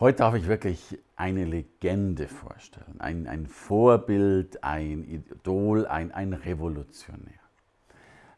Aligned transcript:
Heute 0.00 0.18
darf 0.18 0.36
ich 0.36 0.46
wirklich 0.46 0.96
eine 1.16 1.44
Legende 1.44 2.28
vorstellen, 2.28 3.00
ein, 3.00 3.26
ein 3.26 3.48
Vorbild, 3.48 4.62
ein 4.62 5.02
Idol, 5.02 5.88
ein, 5.88 6.12
ein 6.12 6.34
Revolutionär. 6.34 7.40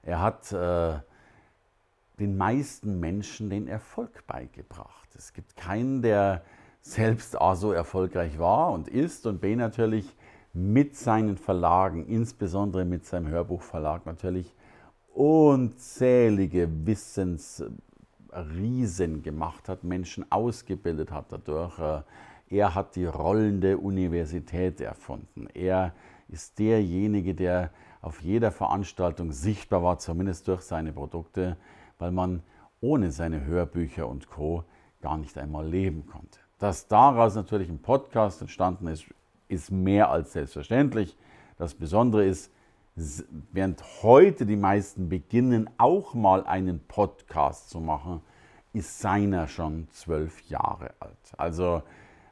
Er 0.03 0.23
hat 0.23 0.53
äh, 0.53 0.95
den 2.19 2.39
meisten 2.39 2.99
Menschen 2.99 3.51
den 3.51 3.69
Erfolg 3.69 4.27
beigebracht. 4.27 5.15
Es 5.15 5.35
gibt 5.35 5.55
keinen, 5.55 6.01
der 6.01 6.41
selbst 6.81 7.39
A 7.39 7.55
so 7.55 7.73
erfolgreich 7.73 8.39
war 8.39 8.73
und 8.73 8.89
ist 8.89 9.27
und 9.27 9.43
B 9.43 9.55
natürlich 9.55 10.17
mit 10.55 10.97
seinen 10.97 11.37
Verlagen, 11.37 12.07
insbesondere 12.07 12.87
mit 12.87 13.05
seinem 13.05 13.29
Hörbuchverlag 13.29 14.07
natürlich 14.07 14.55
unzählige 15.13 16.71
Wissens 16.87 17.63
Riesen 18.33 19.23
gemacht 19.23 19.69
hat, 19.69 19.85
Menschen 19.85 20.31
ausgebildet 20.31 21.11
hat 21.11 21.27
dadurch. 21.31 21.79
Äh, 21.79 22.03
er 22.51 22.75
hat 22.75 22.97
die 22.97 23.07
rollende 23.07 23.79
Universität 23.79 24.81
erfunden. 24.81 25.47
Er 25.55 25.95
ist 26.29 26.59
derjenige, 26.59 27.35
der 27.35 27.71
auf 28.03 28.23
jeder 28.23 28.51
Veranstaltung 28.51 29.31
sichtbar 29.33 29.83
war, 29.83 29.99
zumindest 29.99 30.49
durch 30.49 30.63
seine 30.63 30.93
Produkte, 30.93 31.57
weil 31.99 32.13
man 32.13 32.43
ohne 32.81 33.11
seine 33.11 33.45
Hörbücher 33.45 34.09
und 34.09 34.29
Co 34.29 34.65
gar 35.01 35.19
nicht 35.19 35.37
einmal 35.39 35.67
leben 35.67 36.07
konnte. 36.07 36.41
Dass 36.59 36.89
daraus 36.89 37.35
natürlich 37.35 37.69
ein 37.69 37.81
Podcast 37.81 38.41
entstanden 38.41 38.87
ist, 38.87 39.05
ist 39.49 39.71
mehr 39.71 40.11
als 40.11 40.33
selbstverständlich. 40.33 41.17
Das 41.57 41.75
Besondere 41.75 42.25
ist, 42.25 42.53
während 43.53 43.83
heute 44.03 44.47
die 44.47 44.57
meisten 44.57 45.09
beginnen, 45.09 45.71
auch 45.79 46.15
mal 46.15 46.45
einen 46.45 46.81
Podcast 46.87 47.71
zu 47.71 47.81
machen, 47.81 48.21
ist 48.73 49.01
seiner 49.01 49.49
schon 49.49 49.89
zwölf 49.91 50.43
Jahre 50.49 50.93
alt. 51.01 51.33
Also 51.37 51.83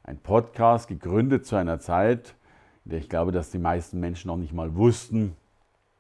ein 0.05 0.19
Podcast 0.19 0.89
gegründet 0.89 1.47
zu 1.47 1.57
einer 1.57 1.81
Zeit, 1.81 2.35
in 2.85 2.93
der 2.93 3.01
ich 3.01 3.09
glaube, 3.09 3.33
dass 3.33 3.51
die 3.51 3.59
meisten 3.59 3.99
Menschen 3.99 4.29
noch 4.29 4.37
nicht 4.37 4.53
mal 4.53 4.75
wussten, 4.77 5.37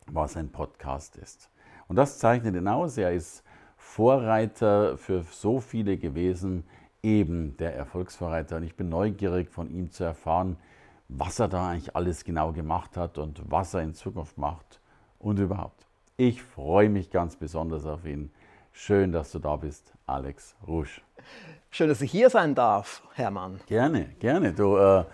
was 0.06 0.36
ein 0.36 0.50
Podcast 0.50 1.16
ist. 1.16 1.50
Und 1.89 1.96
das 1.96 2.19
zeichnet 2.19 2.55
ihn 2.55 2.69
aus. 2.69 2.98
Er 2.98 3.12
ist 3.12 3.42
Vorreiter 3.77 4.96
für 4.98 5.24
so 5.30 5.61
viele 5.61 5.96
gewesen, 5.96 6.64
eben 7.02 7.56
der 7.56 7.74
Erfolgsvorreiter. 7.74 8.56
Und 8.56 8.64
ich 8.64 8.77
bin 8.77 8.89
neugierig 8.89 9.50
von 9.50 9.70
ihm 9.70 9.91
zu 9.91 10.05
erfahren, 10.05 10.56
was 11.09 11.39
er 11.39 11.48
da 11.48 11.70
eigentlich 11.70 11.97
alles 11.97 12.25
genau 12.25 12.53
gemacht 12.53 12.97
hat 12.97 13.19
und 13.19 13.41
was 13.51 13.75
er 13.75 13.83
in 13.83 13.95
Zukunft 13.95 14.37
macht 14.39 14.81
und 15.19 15.39
überhaupt. 15.39 15.87
Ich 16.17 16.42
freue 16.42 16.91
mich 16.91 17.11
ganz 17.11 17.37
besonders 17.37 17.87
auf 17.87 18.05
ihn. 18.05 18.31
Schön, 18.73 19.12
dass 19.12 19.33
du 19.33 19.39
da 19.39 19.56
bist, 19.56 19.95
Alex 20.06 20.55
Rusch. 20.67 21.03
Schön, 21.70 21.89
dass 21.89 22.01
ich 22.01 22.11
hier 22.11 22.31
sein 22.31 22.55
darf, 22.55 23.03
Hermann. 23.14 23.61
Gerne, 23.67 24.11
gerne. 24.19 24.53
Du, 24.53 24.77
äh, 24.77 25.05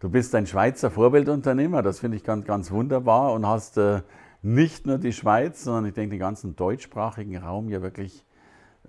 du 0.00 0.08
bist 0.08 0.34
ein 0.34 0.46
Schweizer 0.46 0.90
Vorbildunternehmer, 0.90 1.82
das 1.82 2.00
finde 2.00 2.16
ich 2.16 2.24
ganz, 2.24 2.44
ganz 2.44 2.70
wunderbar 2.70 3.32
und 3.32 3.46
hast 3.46 3.78
äh, 3.78 4.02
nicht 4.42 4.86
nur 4.86 4.98
die 4.98 5.12
Schweiz, 5.12 5.64
sondern 5.64 5.86
ich 5.86 5.94
denke 5.94 6.10
den 6.10 6.20
ganzen 6.20 6.56
deutschsprachigen 6.56 7.36
Raum 7.38 7.68
ja 7.68 7.82
wirklich, 7.82 8.24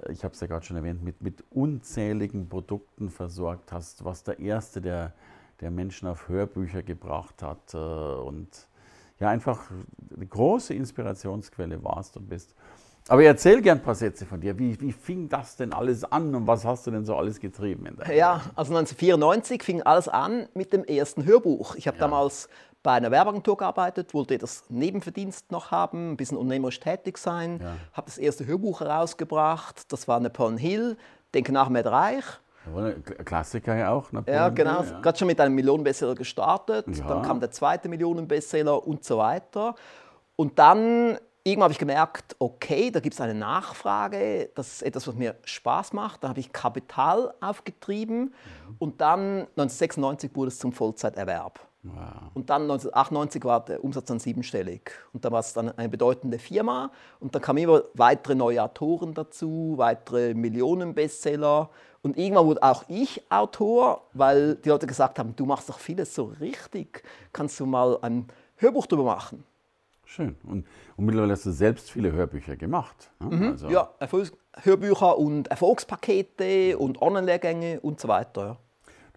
äh, 0.03 0.11
ich 0.11 0.23
habe 0.23 0.33
es 0.33 0.39
ja 0.39 0.47
gerade 0.47 0.65
schon 0.65 0.77
erwähnt, 0.77 1.03
mit, 1.03 1.21
mit 1.21 1.43
unzähligen 1.49 2.49
Produkten 2.49 3.09
versorgt 3.09 3.71
hast, 3.71 4.03
was 4.03 4.23
der 4.23 4.39
erste, 4.39 4.81
der 4.81 5.13
der 5.61 5.71
Menschen 5.71 6.07
auf 6.07 6.27
Hörbücher 6.27 6.83
gebracht 6.83 7.41
hat 7.41 7.73
äh, 7.73 7.77
und 7.77 8.47
ja 9.19 9.29
einfach 9.29 9.69
eine 10.15 10.25
große 10.25 10.73
Inspirationsquelle 10.73 11.83
warst 11.83 12.17
und 12.17 12.29
bist. 12.29 12.53
Aber 13.09 13.23
erzähl 13.23 13.61
gern 13.61 13.77
ein 13.77 13.83
paar 13.83 13.95
Sätze 13.95 14.25
von 14.25 14.41
dir. 14.41 14.59
Wie, 14.59 14.79
wie 14.81 14.91
fing 14.91 15.29
das 15.29 15.55
denn 15.55 15.71
alles 15.71 16.03
an 16.03 16.35
und 16.35 16.45
was 16.45 16.65
hast 16.65 16.87
du 16.87 16.91
denn 16.91 17.05
so 17.05 17.15
alles 17.15 17.39
getrieben? 17.39 17.97
ja, 18.13 18.41
also 18.55 18.75
1994 18.75 19.63
fing 19.63 19.81
alles 19.81 20.09
an 20.09 20.47
mit 20.53 20.73
dem 20.73 20.83
ersten 20.83 21.25
Hörbuch. 21.25 21.75
Ich 21.75 21.87
habe 21.87 21.97
ja. 21.97 22.01
damals 22.01 22.49
bei 22.83 22.93
einer 22.93 23.11
Werbeagentur 23.11 23.57
gearbeitet, 23.57 24.13
wollte 24.13 24.37
das 24.37 24.65
Nebenverdienst 24.69 25.51
noch 25.51 25.71
haben, 25.71 26.11
ein 26.11 26.17
bisschen 26.17 26.37
unternehmerisch 26.37 26.79
tätig 26.79 27.17
sein, 27.17 27.59
ja. 27.61 27.77
habe 27.93 28.05
das 28.07 28.17
erste 28.17 28.45
Hörbuch 28.45 28.81
herausgebracht. 28.81 29.91
Das 29.91 30.07
war 30.07 30.19
Napoleon 30.19 30.57
Hill, 30.57 30.97
Denke 31.33 31.51
nach, 31.51 31.69
mehr 31.69 31.85
Reich. 31.85 32.23
Klassiker 33.25 33.75
ja 33.75 33.91
auch. 33.91 34.11
Napoleon 34.11 34.41
ja, 34.41 34.49
genau. 34.49 34.83
Ja. 34.83 34.99
Gerade 34.99 35.17
schon 35.17 35.27
mit 35.27 35.39
einem 35.39 35.55
Millionenbestseller 35.55 36.15
gestartet. 36.15 36.85
Ja. 36.97 37.07
Dann 37.07 37.21
kam 37.21 37.39
der 37.39 37.51
zweite 37.51 37.89
Millionenbestseller 37.89 38.85
und 38.85 39.03
so 39.03 39.17
weiter. 39.17 39.75
Und 40.35 40.59
dann 40.59 41.17
irgendwann 41.47 41.63
habe 41.63 41.73
ich 41.73 41.79
gemerkt, 41.79 42.35
okay, 42.39 42.91
da 42.91 42.99
gibt 42.99 43.13
es 43.13 43.21
eine 43.21 43.33
Nachfrage, 43.33 44.49
das 44.53 44.73
ist 44.73 44.81
etwas, 44.83 45.07
was 45.07 45.15
mir 45.15 45.35
Spaß 45.43 45.93
macht. 45.93 46.23
Da 46.23 46.29
habe 46.29 46.39
ich 46.39 46.51
Kapital 46.51 47.33
aufgetrieben 47.39 48.33
und 48.79 49.01
dann 49.01 49.47
1996 49.55 50.35
wurde 50.35 50.49
es 50.49 50.59
zum 50.59 50.73
Vollzeiterwerb. 50.73 51.66
Wow. 51.93 52.31
Und 52.33 52.49
dann 52.49 52.63
1998 52.63 53.43
war 53.43 53.63
der 53.65 53.83
Umsatz 53.83 54.05
dann 54.05 54.19
siebenstellig. 54.19 54.91
Und 55.13 55.25
da 55.25 55.31
war 55.31 55.39
es 55.39 55.53
dann 55.53 55.69
eine 55.77 55.89
bedeutende 55.89 56.39
Firma. 56.39 56.91
Und 57.19 57.33
dann 57.33 57.41
kamen 57.41 57.59
immer 57.59 57.83
weitere 57.93 58.35
neue 58.35 58.63
Autoren 58.63 59.13
dazu, 59.13 59.73
weitere 59.77 60.33
Millionen-Bestseller. 60.33 61.69
Und 62.01 62.17
irgendwann 62.17 62.45
wurde 62.45 62.63
auch 62.63 62.83
ich 62.87 63.23
Autor, 63.29 64.03
weil 64.13 64.55
die 64.55 64.69
Leute 64.69 64.87
gesagt 64.87 65.19
haben, 65.19 65.35
du 65.35 65.45
machst 65.45 65.69
doch 65.69 65.79
vieles 65.79 66.13
so 66.13 66.25
richtig. 66.39 67.03
Kannst 67.33 67.59
du 67.59 67.65
mal 67.65 67.97
ein 68.01 68.27
Hörbuch 68.57 68.85
darüber 68.85 69.15
machen? 69.15 69.43
Schön. 70.05 70.37
Und, 70.43 70.65
und 70.95 71.05
mittlerweile 71.05 71.33
hast 71.33 71.45
du 71.45 71.51
selbst 71.51 71.91
viele 71.91 72.11
Hörbücher 72.11 72.55
gemacht. 72.55 73.11
Ne? 73.19 73.35
Mhm. 73.35 73.51
Also 73.51 73.69
ja, 73.69 73.89
Erfolgs 73.99 74.31
Hörbücher 74.63 75.17
und 75.17 75.49
Erfolgspakete 75.49 76.77
und 76.77 77.01
Online-Lehrgänge 77.01 77.79
und 77.81 77.99
so 77.99 78.07
weiter. 78.07 78.57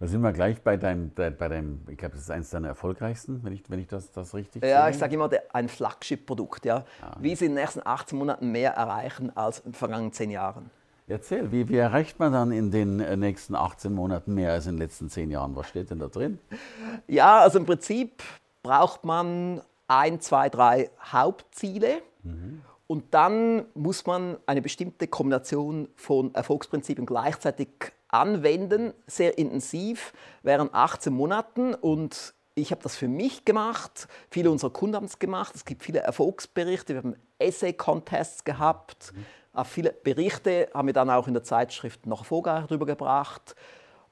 Ja. 0.01 0.05
Da 0.05 0.07
sind 0.07 0.21
wir 0.21 0.33
gleich 0.33 0.61
bei 0.61 0.77
deinem, 0.77 1.11
bei 1.13 1.29
deinem 1.29 1.81
ich 1.87 1.97
glaube, 1.97 2.15
das 2.15 2.23
ist 2.23 2.31
eines 2.31 2.49
deiner 2.49 2.69
erfolgreichsten, 2.69 3.43
wenn 3.43 3.53
ich, 3.53 3.63
wenn 3.69 3.79
ich 3.79 3.87
das, 3.87 4.11
das 4.11 4.33
richtig 4.33 4.63
Ja, 4.63 4.83
sehe. 4.83 4.91
ich 4.91 4.97
sage 4.97 5.13
immer, 5.13 5.29
ein 5.53 5.69
Flagship-Produkt. 5.69 6.65
Ja. 6.65 6.85
ja. 7.01 7.15
Wie 7.19 7.35
sie 7.35 7.45
in 7.45 7.51
den 7.51 7.61
nächsten 7.61 7.81
18 7.85 8.17
Monaten 8.17 8.51
mehr 8.51 8.73
erreichen 8.73 9.35
als 9.35 9.59
in 9.59 9.71
den 9.71 9.73
vergangenen 9.75 10.11
10 10.11 10.31
Jahren. 10.31 10.69
Erzähl, 11.07 11.51
wie, 11.51 11.67
wie 11.69 11.77
erreicht 11.77 12.19
man 12.19 12.31
dann 12.31 12.51
in 12.51 12.71
den 12.71 12.99
äh, 12.99 13.17
nächsten 13.17 13.53
18 13.53 13.93
Monaten 13.93 14.33
mehr 14.33 14.53
als 14.53 14.65
in 14.65 14.73
den 14.73 14.79
letzten 14.79 15.09
10 15.09 15.29
Jahren? 15.29 15.55
Was 15.55 15.67
steht 15.67 15.91
denn 15.91 15.99
da 15.99 16.07
drin? 16.07 16.39
Ja, 17.07 17.39
also 17.39 17.59
im 17.59 17.65
Prinzip 17.65 18.23
braucht 18.63 19.03
man 19.03 19.61
ein, 19.87 20.21
zwei, 20.21 20.49
drei 20.49 20.89
Hauptziele. 21.11 22.01
Mhm. 22.23 22.61
Und 22.87 23.13
dann 23.13 23.65
muss 23.73 24.05
man 24.05 24.37
eine 24.45 24.61
bestimmte 24.61 25.07
Kombination 25.07 25.87
von 25.95 26.33
Erfolgsprinzipien 26.33 27.05
gleichzeitig 27.05 27.69
anwenden, 28.11 28.93
sehr 29.07 29.37
intensiv, 29.37 30.13
während 30.43 30.73
18 30.73 31.13
Monaten. 31.13 31.73
Und 31.73 32.33
ich 32.55 32.71
habe 32.71 32.83
das 32.83 32.95
für 32.95 33.07
mich 33.07 33.45
gemacht, 33.45 34.07
viele 34.29 34.51
unserer 34.51 34.71
Kunden 34.71 34.95
haben 34.95 35.05
es 35.05 35.19
gemacht. 35.19 35.55
Es 35.55 35.65
gibt 35.65 35.83
viele 35.83 35.99
Erfolgsberichte, 35.99 36.93
wir 36.93 37.03
haben 37.03 37.15
Essay-Contests 37.39 38.43
gehabt. 38.43 39.13
Mhm. 39.15 39.65
Viele 39.65 39.91
Berichte 39.91 40.69
haben 40.73 40.87
wir 40.87 40.93
dann 40.93 41.09
auch 41.09 41.27
in 41.27 41.33
der 41.33 41.43
Zeitschrift 41.43 42.05
noch 42.05 42.25
Vorgänger 42.25 42.67
darüber 42.67 42.85
gebracht. 42.85 43.55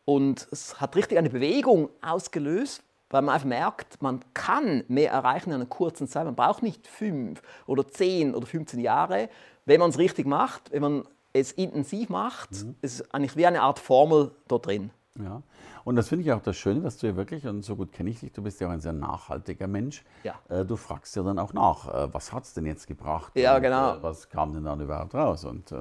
Und 0.06 0.47
es 0.51 0.81
hat 0.81 0.95
richtig 0.95 1.18
eine 1.18 1.29
Bewegung 1.29 1.89
ausgelöst, 2.01 2.83
weil 3.09 3.21
man 3.21 3.35
einfach 3.35 3.47
merkt, 3.47 4.01
man 4.01 4.21
kann 4.33 4.83
mehr 4.88 5.12
erreichen 5.12 5.50
in 5.50 5.56
einer 5.56 5.65
kurzen 5.65 6.07
Zeit. 6.07 6.25
Man 6.25 6.35
braucht 6.35 6.63
nicht 6.63 6.88
fünf 6.88 7.41
oder 7.68 7.88
zehn 7.88 8.35
oder 8.35 8.45
15 8.45 8.79
Jahre, 8.79 9.29
wenn 9.65 9.79
man 9.79 9.91
es 9.91 9.97
richtig 9.97 10.25
macht, 10.25 10.71
wenn 10.71 10.81
man 10.81 11.07
es 11.33 11.51
intensiv 11.51 12.09
macht, 12.09 12.51
mhm. 12.51 12.75
ist 12.81 13.13
eigentlich 13.13 13.35
wie 13.35 13.45
eine 13.45 13.61
Art 13.61 13.79
Formel 13.79 14.31
dort 14.47 14.67
drin. 14.67 14.91
Ja. 15.19 15.41
Und 15.83 15.95
das 15.95 16.07
finde 16.09 16.25
ich 16.25 16.31
auch 16.31 16.41
das 16.41 16.55
Schöne, 16.55 16.81
dass 16.81 16.97
du 16.97 17.07
ja 17.07 17.15
wirklich, 17.15 17.47
und 17.47 17.63
so 17.63 17.75
gut 17.75 17.91
kenne 17.91 18.09
ich 18.09 18.19
dich, 18.19 18.31
du 18.31 18.41
bist 18.43 18.59
ja 18.61 18.67
auch 18.67 18.71
ein 18.71 18.81
sehr 18.81 18.93
nachhaltiger 18.93 19.67
Mensch. 19.67 20.03
Ja. 20.23 20.35
Äh, 20.47 20.65
du 20.65 20.75
fragst 20.75 21.15
ja 21.15 21.23
dann 21.23 21.39
auch 21.39 21.53
nach, 21.53 21.87
äh, 21.87 22.13
was 22.13 22.31
hat 22.31 22.43
es 22.43 22.53
denn 22.53 22.65
jetzt 22.65 22.87
gebracht? 22.87 23.33
Ja, 23.35 23.55
und, 23.55 23.61
genau. 23.61 23.95
Äh, 23.95 24.03
was 24.03 24.29
kam 24.29 24.53
denn 24.53 24.65
dann 24.65 24.79
überhaupt 24.79 25.15
raus? 25.15 25.45
Und, 25.45 25.73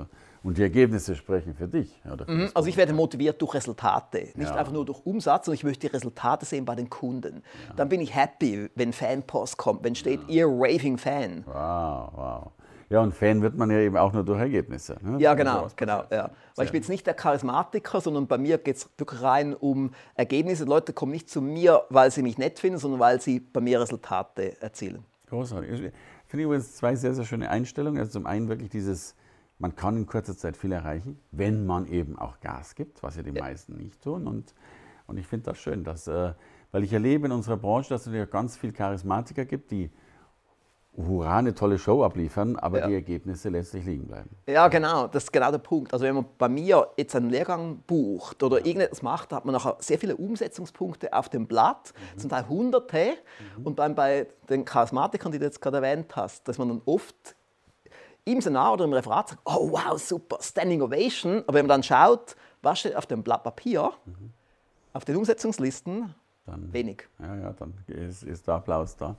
und 0.42 0.56
die 0.56 0.62
Ergebnisse 0.62 1.14
sprechen 1.14 1.54
für 1.54 1.68
dich. 1.68 2.00
Für 2.02 2.30
mhm. 2.30 2.48
Also 2.54 2.68
ich 2.68 2.76
werde 2.76 2.92
motiviert 2.92 3.40
durch 3.42 3.54
Resultate, 3.54 4.30
nicht 4.34 4.48
ja. 4.48 4.54
einfach 4.54 4.72
nur 4.72 4.84
durch 4.84 5.04
Umsatz, 5.04 5.46
sondern 5.46 5.56
ich 5.56 5.64
möchte 5.64 5.88
die 5.88 5.92
Resultate 5.92 6.46
sehen 6.46 6.64
bei 6.64 6.74
den 6.74 6.88
Kunden. 6.88 7.42
Dann 7.76 7.88
bin 7.88 8.00
ich 8.00 8.14
happy, 8.14 8.70
wenn 8.74 8.92
Fanpost 8.92 9.56
kommt, 9.56 9.84
wenn 9.84 9.94
steht, 9.94 10.20
ihr 10.28 10.46
raving 10.46 10.96
Fan. 10.96 11.44
Wow, 11.46 12.12
wow. 12.14 12.52
Ja, 12.90 13.02
und 13.02 13.12
Fan 13.12 13.42
wird 13.42 13.54
man 13.54 13.70
ja 13.70 13.78
eben 13.78 13.98
auch 13.98 14.14
nur 14.14 14.24
durch 14.24 14.40
Ergebnisse. 14.40 14.96
Ne? 15.02 15.20
Ja, 15.20 15.34
genau, 15.34 15.68
genau. 15.76 16.04
Ja. 16.10 16.30
Weil 16.56 16.64
ich 16.64 16.72
bin 16.72 16.80
jetzt 16.80 16.88
nicht 16.88 17.06
der 17.06 17.12
Charismatiker, 17.12 18.00
sondern 18.00 18.26
bei 18.26 18.38
mir 18.38 18.56
geht 18.56 18.76
es 18.76 18.88
wirklich 18.96 19.20
rein 19.20 19.54
um 19.54 19.92
Ergebnisse. 20.14 20.64
Die 20.64 20.70
Leute 20.70 20.94
kommen 20.94 21.12
nicht 21.12 21.28
zu 21.28 21.42
mir, 21.42 21.82
weil 21.90 22.10
sie 22.10 22.22
mich 22.22 22.38
nett 22.38 22.58
finden, 22.58 22.78
sondern 22.78 22.98
weil 22.98 23.20
sie 23.20 23.40
bei 23.40 23.60
mir 23.60 23.80
Resultate 23.80 24.60
erzielen. 24.62 25.04
Großartig. 25.28 25.70
Ich 25.70 25.92
finde 26.26 26.44
übrigens 26.44 26.76
zwei 26.76 26.96
sehr, 26.96 27.12
sehr 27.12 27.24
schöne 27.24 27.50
Einstellungen. 27.50 28.00
Also 28.00 28.12
zum 28.12 28.26
einen 28.26 28.48
wirklich 28.48 28.70
dieses, 28.70 29.14
man 29.58 29.76
kann 29.76 29.98
in 29.98 30.06
kurzer 30.06 30.36
Zeit 30.36 30.56
viel 30.56 30.72
erreichen, 30.72 31.20
wenn 31.30 31.66
man 31.66 31.86
eben 31.86 32.18
auch 32.18 32.40
Gas 32.40 32.74
gibt, 32.74 33.02
was 33.02 33.16
ja 33.16 33.22
die 33.22 33.34
ja. 33.34 33.42
meisten 33.42 33.76
nicht 33.76 34.02
tun. 34.02 34.26
Und, 34.26 34.54
und 35.06 35.18
ich 35.18 35.26
finde 35.26 35.50
das 35.50 35.58
schön, 35.58 35.84
dass, 35.84 36.08
äh, 36.08 36.32
weil 36.72 36.84
ich 36.84 36.92
erlebe 36.94 37.26
in 37.26 37.32
unserer 37.32 37.58
Branche, 37.58 37.90
dass 37.90 38.06
es 38.06 38.14
ja 38.14 38.24
ganz 38.24 38.56
viele 38.56 38.72
Charismatiker 38.72 39.44
gibt, 39.44 39.70
die 39.72 39.90
hurra, 41.06 41.38
eine 41.38 41.54
tolle 41.54 41.78
Show 41.78 42.02
abliefern, 42.02 42.56
aber 42.56 42.80
ja. 42.80 42.86
die 42.88 42.94
Ergebnisse 42.94 43.48
letztlich 43.48 43.84
liegen 43.84 44.06
bleiben. 44.06 44.30
Ja, 44.46 44.68
genau, 44.68 45.06
das 45.06 45.24
ist 45.24 45.32
genau 45.32 45.50
der 45.50 45.58
Punkt. 45.58 45.92
Also 45.92 46.04
wenn 46.04 46.14
man 46.14 46.26
bei 46.36 46.48
mir 46.48 46.88
jetzt 46.96 47.14
einen 47.14 47.30
Lehrgang 47.30 47.78
bucht 47.86 48.42
oder 48.42 48.64
irgendetwas 48.66 49.02
macht, 49.02 49.32
hat 49.32 49.44
man 49.44 49.52
nachher 49.52 49.76
sehr 49.78 49.98
viele 49.98 50.16
Umsetzungspunkte 50.16 51.12
auf 51.12 51.28
dem 51.28 51.46
Blatt, 51.46 51.92
mhm. 52.14 52.18
zum 52.18 52.30
Teil 52.30 52.48
hunderte. 52.48 53.14
Mhm. 53.56 53.66
Und 53.66 53.78
dann 53.78 53.94
bei 53.94 54.26
den 54.48 54.64
Charismatikern, 54.64 55.30
die 55.30 55.38
du 55.38 55.44
jetzt 55.44 55.60
gerade 55.60 55.76
erwähnt 55.76 56.14
hast, 56.16 56.48
dass 56.48 56.58
man 56.58 56.68
dann 56.68 56.82
oft 56.84 57.36
im 58.24 58.40
Seminar 58.40 58.74
oder 58.74 58.84
im 58.84 58.92
Referat 58.92 59.28
sagt, 59.28 59.42
oh 59.44 59.70
wow, 59.70 59.98
super, 59.98 60.38
Standing 60.40 60.82
Ovation. 60.82 61.44
Aber 61.46 61.54
wenn 61.54 61.66
man 61.66 61.80
dann 61.80 61.82
schaut, 61.82 62.36
was 62.62 62.80
steht 62.80 62.96
auf 62.96 63.06
dem 63.06 63.22
Blatt 63.22 63.44
Papier, 63.44 63.92
mhm. 64.04 64.32
auf 64.92 65.04
den 65.04 65.16
Umsetzungslisten, 65.16 66.14
dann, 66.44 66.72
wenig. 66.72 67.08
Ja, 67.20 67.36
ja, 67.36 67.52
dann 67.52 67.74
ist, 67.86 68.22
ist 68.24 68.46
der 68.48 68.54
Applaus 68.54 68.96
da 68.96 69.16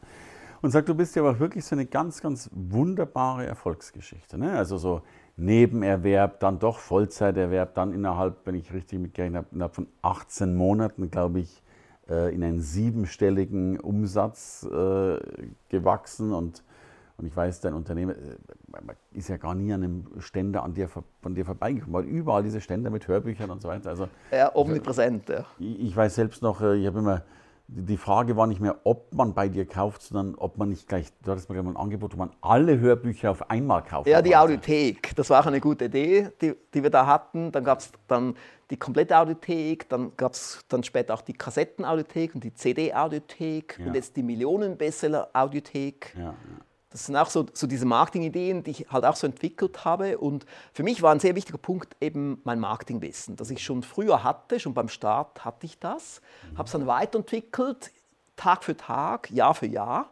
und 0.61 0.71
sagt, 0.71 0.89
du 0.89 0.95
bist 0.95 1.15
ja 1.15 1.21
aber 1.21 1.39
wirklich 1.39 1.65
so 1.65 1.75
eine 1.75 1.85
ganz, 1.85 2.21
ganz 2.21 2.49
wunderbare 2.53 3.45
Erfolgsgeschichte. 3.45 4.37
Ne? 4.37 4.51
Also 4.51 4.77
so 4.77 5.01
Nebenerwerb, 5.37 6.39
dann 6.39 6.59
doch 6.59 6.79
Vollzeiterwerb, 6.79 7.73
dann 7.75 7.93
innerhalb, 7.93 8.45
wenn 8.45 8.55
ich 8.55 8.73
richtig 8.73 8.99
mitgerechnet 8.99 9.45
habe, 9.45 9.47
innerhalb 9.53 9.75
von 9.75 9.87
18 10.01 10.55
Monaten, 10.55 11.09
glaube 11.09 11.39
ich, 11.39 11.63
äh, 12.09 12.33
in 12.33 12.43
einen 12.43 12.61
siebenstelligen 12.61 13.79
Umsatz 13.79 14.67
äh, 14.69 15.17
gewachsen 15.69 16.33
und 16.33 16.63
und 17.19 17.25
ich 17.25 17.35
weiß, 17.35 17.59
dein 17.59 17.73
Unternehmen 17.73 18.15
äh, 18.15 19.17
ist 19.17 19.27
ja 19.27 19.35
gar 19.35 19.53
nie 19.53 19.73
an 19.73 19.83
einem 19.83 20.07
Ständer 20.19 20.63
an 20.63 20.73
dir, 20.73 20.87
von 20.87 21.35
dir 21.35 21.43
vorbeigekommen, 21.43 21.93
weil 21.93 22.05
überall 22.05 22.43
diese 22.43 22.61
Ständer 22.61 22.89
mit 22.89 23.09
Hörbüchern 23.09 23.49
und 23.49 23.61
so 23.61 23.67
weiter. 23.67 23.89
Also, 23.89 24.07
ja, 24.31 24.55
omnipräsent, 24.55 25.27
ja. 25.27 25.45
Ich, 25.59 25.81
ich 25.81 25.97
weiß 25.97 26.15
selbst 26.15 26.41
noch, 26.41 26.61
ich 26.61 26.87
habe 26.87 26.99
immer 26.99 27.23
die 27.71 27.97
Frage 27.97 28.35
war 28.35 28.47
nicht 28.47 28.61
mehr, 28.61 28.77
ob 28.83 29.13
man 29.13 29.33
bei 29.35 29.47
dir 29.47 29.65
kauft, 29.65 30.01
sondern 30.01 30.35
ob 30.35 30.57
man 30.57 30.69
nicht 30.69 30.87
gleich, 30.87 31.07
du 31.23 31.31
hattest 31.31 31.49
mir 31.49 31.59
ein 31.59 31.77
Angebot, 31.77 32.13
wo 32.13 32.17
man 32.17 32.31
alle 32.41 32.79
Hörbücher 32.79 33.29
auf 33.29 33.51
einmal 33.51 33.83
kauft. 33.83 34.07
Ja, 34.07 34.23
die 34.23 34.35
Audiothek, 34.35 35.15
das 35.15 35.29
war 35.29 35.41
auch 35.41 35.45
eine 35.45 35.61
gute 35.61 35.85
Idee, 35.85 36.29
die, 36.41 36.55
die 36.73 36.81
wir 36.81 36.89
da 36.89 37.05
hatten. 37.05 37.51
Dann 37.51 37.63
gab 37.63 37.79
es 37.79 37.91
dann 38.07 38.35
die 38.71 38.77
komplette 38.77 39.15
Audiothek, 39.17 39.87
dann 39.87 40.13
gab 40.17 40.33
es 40.33 40.65
dann 40.67 40.83
später 40.83 41.13
auch 41.13 41.21
die 41.21 41.33
Kassetten-Audiothek 41.33 42.33
und 42.33 42.43
die 42.43 42.53
CD-Audiothek 42.53 43.77
ja. 43.79 43.85
und 43.85 43.93
jetzt 43.93 44.15
die 44.15 44.23
Millionen-Bestseller-Audiothek. 44.23 46.15
Ja, 46.17 46.23
ja. 46.23 46.35
Das 46.91 47.05
sind 47.05 47.15
auch 47.15 47.29
so, 47.29 47.45
so 47.53 47.67
diese 47.67 47.85
Marketing-Ideen, 47.85 48.63
die 48.63 48.71
ich 48.71 48.87
halt 48.91 49.05
auch 49.05 49.15
so 49.15 49.27
entwickelt 49.27 49.85
habe. 49.85 50.17
Und 50.17 50.45
für 50.73 50.83
mich 50.83 51.01
war 51.01 51.11
ein 51.11 51.19
sehr 51.19 51.35
wichtiger 51.35 51.59
Punkt 51.59 51.95
eben 52.01 52.41
mein 52.43 52.59
Marketingwissen, 52.59 53.35
das 53.35 53.51
ich 53.51 53.63
schon 53.63 53.83
früher 53.83 54.23
hatte, 54.23 54.59
schon 54.59 54.73
beim 54.73 54.89
Start 54.89 55.45
hatte 55.45 55.65
ich 55.65 55.77
das, 55.77 56.21
habe 56.55 56.65
es 56.65 56.71
dann 56.71 56.87
weiterentwickelt, 56.87 57.91
Tag 58.35 58.63
für 58.63 58.75
Tag, 58.75 59.29
Jahr 59.29 59.53
für 59.53 59.67
Jahr. 59.67 60.09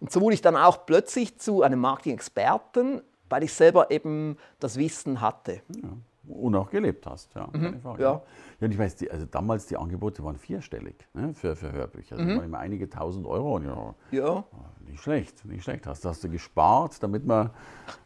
Und 0.00 0.12
so 0.12 0.20
wurde 0.20 0.34
ich 0.34 0.42
dann 0.42 0.56
auch 0.56 0.86
plötzlich 0.86 1.38
zu 1.38 1.62
einem 1.62 1.80
Marketing-Experten, 1.80 3.02
weil 3.28 3.42
ich 3.42 3.52
selber 3.52 3.90
eben 3.90 4.38
das 4.60 4.76
Wissen 4.76 5.20
hatte. 5.20 5.60
Ja 5.68 5.90
und 6.28 6.54
auch 6.54 6.70
gelebt 6.70 7.06
hast. 7.06 7.34
Ja, 7.34 7.48
mhm, 7.52 7.80
ja. 7.84 7.98
ja. 7.98 8.22
und 8.60 8.70
ich 8.70 8.78
weiß, 8.78 8.96
die, 8.96 9.10
also 9.10 9.26
damals 9.26 9.66
die 9.66 9.76
Angebote 9.76 10.24
waren 10.24 10.36
vierstellig 10.36 10.96
ne, 11.14 11.34
für, 11.34 11.56
für 11.56 11.72
Hörbücher. 11.72 12.16
Das 12.16 12.24
mhm. 12.24 12.36
waren 12.36 12.44
immer 12.44 12.58
einige 12.58 12.88
tausend 12.88 13.26
Euro. 13.26 13.56
Und 13.56 13.64
ja, 13.64 13.94
ja. 14.10 14.28
Oh, 14.28 14.44
nicht 14.86 15.00
schlecht, 15.00 15.44
nicht 15.44 15.64
schlecht. 15.64 15.86
Hast, 15.86 16.04
hast 16.04 16.24
du 16.24 16.28
gespart, 16.28 17.02
damit 17.02 17.26
man 17.26 17.46
äh, 17.46 17.50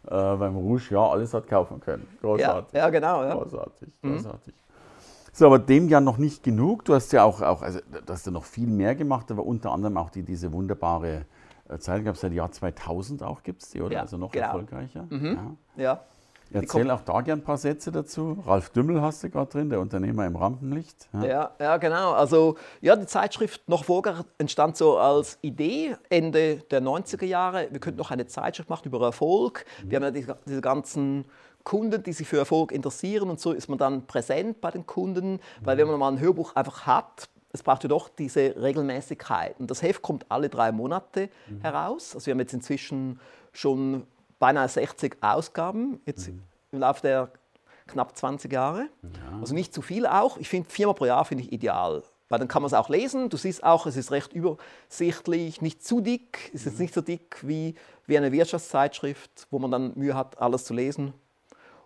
beim 0.08 0.56
Rouge 0.56 0.88
ja 0.90 1.06
alles 1.08 1.34
hat 1.34 1.46
kaufen 1.46 1.80
können. 1.80 2.06
Großartig. 2.20 2.72
Ja, 2.72 2.80
ja 2.80 2.90
genau. 2.90 3.22
Ja. 3.24 3.34
Großartig, 3.34 3.88
mhm. 4.02 4.14
großartig. 4.14 4.54
So, 5.32 5.46
aber 5.46 5.60
dem 5.60 5.88
ja 5.88 6.00
noch 6.00 6.18
nicht 6.18 6.42
genug. 6.42 6.84
Du 6.84 6.94
hast 6.94 7.12
ja 7.12 7.22
auch, 7.22 7.40
auch 7.42 7.62
also, 7.62 7.78
du 7.80 8.12
hast 8.12 8.26
ja 8.26 8.32
noch 8.32 8.44
viel 8.44 8.66
mehr 8.66 8.94
gemacht, 8.94 9.30
aber 9.30 9.46
unter 9.46 9.70
anderem 9.70 9.96
auch 9.96 10.10
die, 10.10 10.24
diese 10.24 10.52
wunderbare 10.52 11.26
äh, 11.68 11.78
Zeit, 11.78 12.04
gab 12.04 12.16
es 12.16 12.22
seit 12.22 12.32
Jahr 12.32 12.50
2000 12.50 13.22
auch, 13.22 13.42
gibt 13.42 13.62
es 13.62 13.70
die, 13.70 13.80
oder? 13.80 13.94
Ja, 13.94 14.00
also 14.00 14.16
noch 14.16 14.32
genau. 14.32 14.46
erfolgreicher. 14.46 15.06
Mhm. 15.08 15.56
ja. 15.76 16.00
Erzähl 16.50 16.90
auch 16.90 17.02
da 17.02 17.20
gern 17.20 17.40
ein 17.40 17.44
paar 17.44 17.58
Sätze 17.58 17.92
dazu. 17.92 18.42
Ralf 18.46 18.70
Dümmel 18.70 19.02
hast 19.02 19.22
du 19.22 19.30
gerade 19.30 19.50
drin, 19.50 19.70
der 19.70 19.80
Unternehmer 19.80 20.26
im 20.26 20.36
Rampenlicht. 20.36 21.08
Ja. 21.12 21.24
ja, 21.24 21.50
ja, 21.60 21.76
genau. 21.76 22.12
Also 22.12 22.56
ja, 22.80 22.96
die 22.96 23.06
Zeitschrift 23.06 23.68
noch 23.68 23.84
vorher 23.84 24.24
entstand 24.38 24.76
so 24.76 24.98
als 24.98 25.38
Idee 25.42 25.96
Ende 26.08 26.56
der 26.70 26.82
90er 26.82 27.26
Jahre. 27.26 27.68
Wir 27.70 27.80
könnten 27.80 27.98
noch 27.98 28.10
eine 28.10 28.26
Zeitschrift 28.26 28.70
machen 28.70 28.86
über 28.86 29.04
Erfolg. 29.04 29.64
Wir 29.84 29.96
haben 29.96 30.04
ja 30.04 30.10
die, 30.10 30.26
diese 30.46 30.60
ganzen 30.60 31.26
Kunden, 31.64 32.02
die 32.02 32.12
sich 32.12 32.26
für 32.26 32.38
Erfolg 32.38 32.72
interessieren 32.72 33.28
und 33.28 33.40
so 33.40 33.52
ist 33.52 33.68
man 33.68 33.76
dann 33.76 34.06
präsent 34.06 34.60
bei 34.62 34.70
den 34.70 34.86
Kunden, 34.86 35.38
weil 35.62 35.76
wenn 35.76 35.86
man 35.86 35.98
mal 35.98 36.10
ein 36.10 36.18
Hörbuch 36.20 36.56
einfach 36.56 36.86
hat, 36.86 37.28
es 37.52 37.62
braucht 37.62 37.82
ja 37.82 37.88
doch 37.88 38.08
diese 38.08 38.54
Regelmäßigkeit. 38.60 39.58
Und 39.58 39.70
das 39.70 39.82
Heft 39.82 40.02
kommt 40.02 40.26
alle 40.30 40.48
drei 40.48 40.72
Monate 40.72 41.28
mhm. 41.48 41.60
heraus. 41.60 42.14
Also 42.14 42.26
wir 42.26 42.32
haben 42.32 42.40
jetzt 42.40 42.54
inzwischen 42.54 43.20
schon 43.52 44.06
beinahe 44.38 44.68
60 44.68 45.18
Ausgaben 45.20 46.00
jetzt 46.06 46.28
mhm. 46.28 46.42
im 46.72 46.80
Laufe 46.80 47.02
der 47.02 47.30
knapp 47.86 48.16
20 48.16 48.52
Jahre. 48.52 48.88
Ja. 49.02 49.40
Also 49.40 49.54
nicht 49.54 49.74
zu 49.74 49.82
viel 49.82 50.06
auch. 50.06 50.36
Ich 50.36 50.48
finde, 50.48 50.68
viermal 50.68 50.94
pro 50.94 51.06
Jahr 51.06 51.24
finde 51.24 51.44
ich 51.44 51.52
ideal. 51.52 52.02
Weil 52.28 52.38
dann 52.38 52.48
kann 52.48 52.62
man 52.62 52.66
es 52.66 52.74
auch 52.74 52.90
lesen. 52.90 53.30
Du 53.30 53.38
siehst 53.38 53.64
auch, 53.64 53.86
es 53.86 53.96
ist 53.96 54.10
recht 54.10 54.34
übersichtlich, 54.34 55.62
nicht 55.62 55.82
zu 55.82 56.00
dick. 56.00 56.50
Es 56.54 56.66
ist 56.66 56.74
mhm. 56.74 56.82
nicht 56.82 56.94
so 56.94 57.00
dick 57.00 57.38
wie, 57.42 57.74
wie 58.06 58.18
eine 58.18 58.32
Wirtschaftszeitschrift, 58.32 59.46
wo 59.50 59.58
man 59.58 59.70
dann 59.70 59.92
Mühe 59.94 60.14
hat, 60.14 60.38
alles 60.38 60.64
zu 60.64 60.74
lesen. 60.74 61.14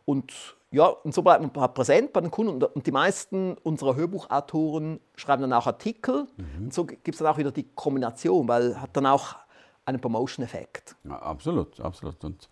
Und 0.04 0.56
ja, 0.72 0.86
und 0.86 1.14
so 1.14 1.22
bleibt 1.22 1.42
man 1.42 1.74
präsent 1.74 2.12
bei 2.12 2.20
den 2.20 2.30
Kunden. 2.30 2.62
Und 2.62 2.86
die 2.86 2.92
meisten 2.92 3.56
unserer 3.62 3.94
Hörbuchautoren 3.94 5.00
schreiben 5.14 5.42
dann 5.42 5.52
auch 5.52 5.66
Artikel. 5.66 6.26
Mhm. 6.36 6.64
Und 6.64 6.74
so 6.74 6.86
gibt 6.86 7.08
es 7.08 7.18
dann 7.18 7.28
auch 7.28 7.38
wieder 7.38 7.52
die 7.52 7.68
Kombination, 7.74 8.48
weil 8.48 8.80
hat 8.80 8.96
dann 8.96 9.06
auch 9.06 9.36
einen 9.84 10.00
Promotion-Effekt. 10.00 10.96
Ja, 11.04 11.18
absolut, 11.20 11.80
absolut. 11.80 12.24
Und, 12.24 12.48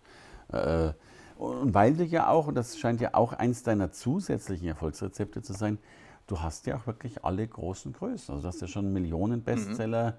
äh, 0.49 0.91
und 1.37 1.73
weil 1.73 1.95
du 1.95 2.03
ja 2.03 2.29
auch, 2.29 2.47
und 2.47 2.55
das 2.55 2.77
scheint 2.77 3.01
ja 3.01 3.13
auch 3.13 3.33
eins 3.33 3.63
deiner 3.63 3.91
zusätzlichen 3.91 4.67
Erfolgsrezepte 4.67 5.41
zu 5.41 5.53
sein, 5.53 5.79
du 6.27 6.39
hast 6.41 6.65
ja 6.67 6.77
auch 6.77 6.87
wirklich 6.87 7.23
alle 7.23 7.47
großen 7.47 7.93
Größen. 7.93 8.33
Also 8.33 8.43
du 8.43 8.47
hast 8.47 8.61
ja 8.61 8.67
schon 8.67 8.93
Millionen 8.93 9.43
Bestseller, 9.43 10.17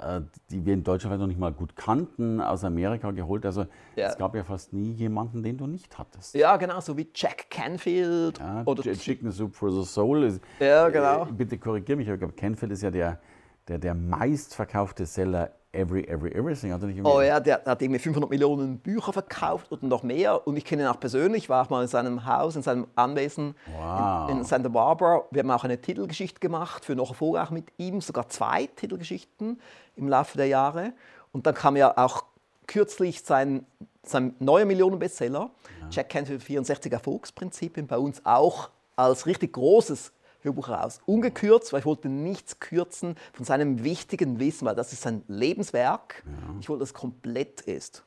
mhm. 0.00 0.28
die 0.50 0.64
wir 0.64 0.74
in 0.74 0.84
Deutschland 0.84 1.18
noch 1.20 1.26
nicht 1.26 1.40
mal 1.40 1.52
gut 1.52 1.74
kannten, 1.74 2.40
aus 2.40 2.64
Amerika 2.64 3.10
geholt. 3.10 3.44
Also 3.46 3.66
ja. 3.96 4.08
es 4.08 4.18
gab 4.18 4.34
ja 4.34 4.44
fast 4.44 4.72
nie 4.72 4.92
jemanden, 4.92 5.42
den 5.42 5.56
du 5.56 5.66
nicht 5.66 5.98
hattest. 5.98 6.34
Ja, 6.34 6.56
genau, 6.56 6.80
so 6.80 6.96
wie 6.96 7.08
Jack 7.14 7.50
Canfield. 7.50 8.38
Ja, 8.38 8.62
oder 8.66 8.82
Chicken 8.82 9.32
Soup 9.32 9.54
for 9.54 9.72
the 9.72 9.84
Soul. 9.84 10.38
Ja, 10.60 10.88
genau. 10.90 11.24
Äh, 11.24 11.32
bitte 11.32 11.58
korrigiere 11.58 11.96
mich, 11.96 12.10
aber 12.10 12.30
Canfield 12.32 12.72
ist 12.72 12.82
ja 12.82 12.90
der, 12.90 13.18
der, 13.66 13.78
der 13.78 13.94
meistverkaufte 13.94 15.06
Seller 15.06 15.52
Every, 15.72 16.04
Every, 16.08 16.32
Everything. 16.32 16.72
Hat 16.72 16.80
er 16.80 16.88
nicht 16.88 17.04
oh 17.04 17.20
ja, 17.20 17.40
der, 17.40 17.58
der, 17.58 17.72
hat 17.72 17.82
irgendwie 17.82 17.98
500 17.98 18.30
Millionen 18.30 18.78
Bücher 18.78 19.12
verkauft 19.12 19.70
und 19.70 19.82
noch 19.82 20.02
mehr. 20.02 20.46
Und 20.46 20.56
ich 20.56 20.64
kenne 20.64 20.82
ihn 20.82 20.88
auch 20.88 20.98
persönlich, 20.98 21.50
war 21.50 21.66
auch 21.66 21.70
mal 21.70 21.82
in 21.82 21.88
seinem 21.88 22.24
Haus, 22.24 22.56
in 22.56 22.62
seinem 22.62 22.86
Anwesen 22.94 23.54
wow. 23.78 24.30
in, 24.30 24.38
in, 24.38 24.44
Santa 24.44 24.70
Barbara. 24.70 25.24
Wir 25.30 25.42
haben 25.42 25.50
auch 25.50 25.64
eine 25.64 25.78
Titelgeschichte 25.78 26.40
gemacht 26.40 26.86
für 26.86 26.96
noch 26.96 27.20
auch 27.20 27.50
mit 27.50 27.66
ihm, 27.76 28.00
sogar 28.00 28.28
zwei 28.28 28.66
Titelgeschichten 28.66 29.60
im 29.96 30.08
Laufe 30.08 30.38
der 30.38 30.46
Jahre. 30.46 30.94
Und 31.32 31.46
dann 31.46 31.54
kam 31.54 31.76
ja 31.76 31.96
auch 31.98 32.24
kürzlich 32.66 33.22
sein, 33.22 33.66
sein 34.02 34.34
neuer 34.38 34.64
Millionenbestseller, 34.64 35.50
ja. 35.80 35.88
Jack 35.90 36.08
Canfield 36.08 36.42
64 36.42 36.92
Erfolgsprinzipien, 36.92 37.86
bei 37.86 37.98
uns 37.98 38.24
auch 38.24 38.70
als 38.96 39.26
richtig 39.26 39.52
großes 39.52 40.12
Hörbuch 40.48 40.68
raus. 40.68 41.00
Ungekürzt, 41.06 41.72
weil 41.72 41.80
ich 41.80 41.86
wollte 41.86 42.08
nichts 42.08 42.58
kürzen 42.60 43.16
von 43.32 43.44
seinem 43.44 43.84
wichtigen 43.84 44.40
Wissen, 44.40 44.66
weil 44.66 44.74
das 44.74 44.92
ist 44.92 45.02
sein 45.02 45.22
Lebenswerk. 45.28 46.24
Ja. 46.26 46.56
Ich 46.60 46.68
wollte, 46.68 46.80
dass 46.80 46.90
es 46.90 46.94
komplett 46.94 47.60
ist. 47.62 48.02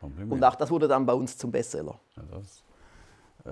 Kompliment. 0.00 0.32
Und 0.32 0.44
auch 0.44 0.54
das 0.56 0.70
wurde 0.70 0.88
dann 0.88 1.06
bei 1.06 1.14
uns 1.14 1.38
zum 1.38 1.50
Bestseller. 1.50 1.98
Ja, 2.16 2.22
das, 2.30 2.64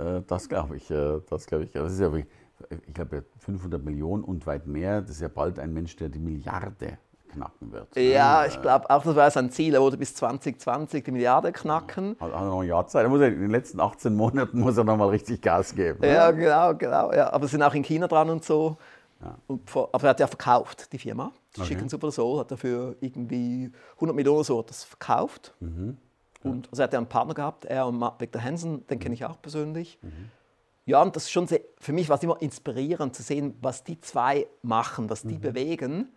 äh, 0.00 0.22
das 0.26 0.48
glaube 0.48 0.76
ich. 0.76 0.90
Äh, 0.90 1.20
das 1.28 1.46
glaube 1.46 1.64
ich. 1.64 1.72
Das 1.72 1.92
ist 1.92 2.00
ja, 2.00 2.12
ich 2.14 2.94
glaube, 2.94 3.24
500 3.38 3.82
Millionen 3.82 4.24
und 4.24 4.46
weit 4.46 4.66
mehr. 4.66 5.02
Das 5.02 5.12
ist 5.12 5.20
ja 5.20 5.28
bald 5.28 5.58
ein 5.58 5.72
Mensch, 5.72 5.96
der 5.96 6.08
die 6.08 6.18
Milliarde 6.18 6.98
knacken 7.32 7.72
wird. 7.72 7.96
Ja, 7.96 8.46
ich 8.46 8.60
glaube 8.60 8.88
auch, 8.90 9.02
das 9.02 9.16
war 9.16 9.30
sein 9.30 9.50
Ziel. 9.50 9.74
Er 9.74 9.80
wollte 9.80 9.96
bis 9.96 10.14
2020 10.14 11.04
die 11.04 11.10
Milliarde 11.10 11.52
knacken. 11.52 12.16
Hat 12.20 12.30
noch 12.30 12.60
ein 12.60 12.68
Jahr 12.68 12.86
Zeit. 12.86 13.04
Er 13.04 13.08
muss 13.08 13.20
ja 13.20 13.26
in 13.26 13.40
den 13.40 13.50
letzten 13.50 13.80
18 13.80 14.14
Monaten 14.14 14.60
muss 14.60 14.76
er 14.76 14.84
noch 14.84 14.96
mal 14.96 15.08
richtig 15.08 15.40
Gas 15.42 15.74
geben. 15.74 16.04
Ja, 16.04 16.30
ne? 16.30 16.38
genau, 16.38 16.74
genau. 16.74 17.12
Ja. 17.12 17.32
Aber 17.32 17.46
sie 17.46 17.52
sind 17.52 17.62
auch 17.62 17.74
in 17.74 17.82
China 17.82 18.06
dran 18.06 18.30
und 18.30 18.44
so. 18.44 18.76
Ja. 19.20 19.36
Und, 19.46 19.62
aber 19.74 20.04
er 20.04 20.10
hat 20.10 20.20
ja 20.20 20.26
verkauft, 20.26 20.92
die 20.92 20.98
Firma. 20.98 21.32
Die 21.56 21.60
okay. 21.60 21.70
Chicken 21.70 21.88
Super 21.88 22.10
Soul 22.10 22.40
hat 22.40 22.50
dafür 22.50 22.96
irgendwie 23.00 23.70
100 23.94 24.16
Millionen 24.16 24.44
so 24.44 24.62
das 24.62 24.84
verkauft. 24.84 25.54
Mhm. 25.60 25.96
Und 26.44 26.68
also 26.70 26.82
er 26.82 26.84
hat 26.84 26.92
ja 26.92 26.98
einen 26.98 27.08
Partner 27.08 27.34
gehabt, 27.34 27.64
er 27.66 27.86
und 27.86 28.00
Victor 28.18 28.42
Hansen, 28.42 28.86
den 28.88 28.98
Mhm. 28.98 29.00
kenne 29.00 29.14
ich 29.14 29.24
auch 29.24 29.40
persönlich. 29.40 29.98
Ja, 30.84 31.00
und 31.02 31.14
das 31.14 31.24
ist 31.24 31.30
schon 31.30 31.46
sehr, 31.46 31.60
für 31.78 31.92
mich 31.92 32.08
war 32.08 32.16
es 32.16 32.22
immer 32.24 32.40
inspirierend 32.42 33.14
zu 33.14 33.22
sehen, 33.22 33.56
was 33.60 33.84
die 33.84 34.00
zwei 34.00 34.46
machen, 34.62 35.08
was 35.10 35.22
Mhm. 35.24 35.28
die 35.28 35.38
bewegen. 35.38 36.08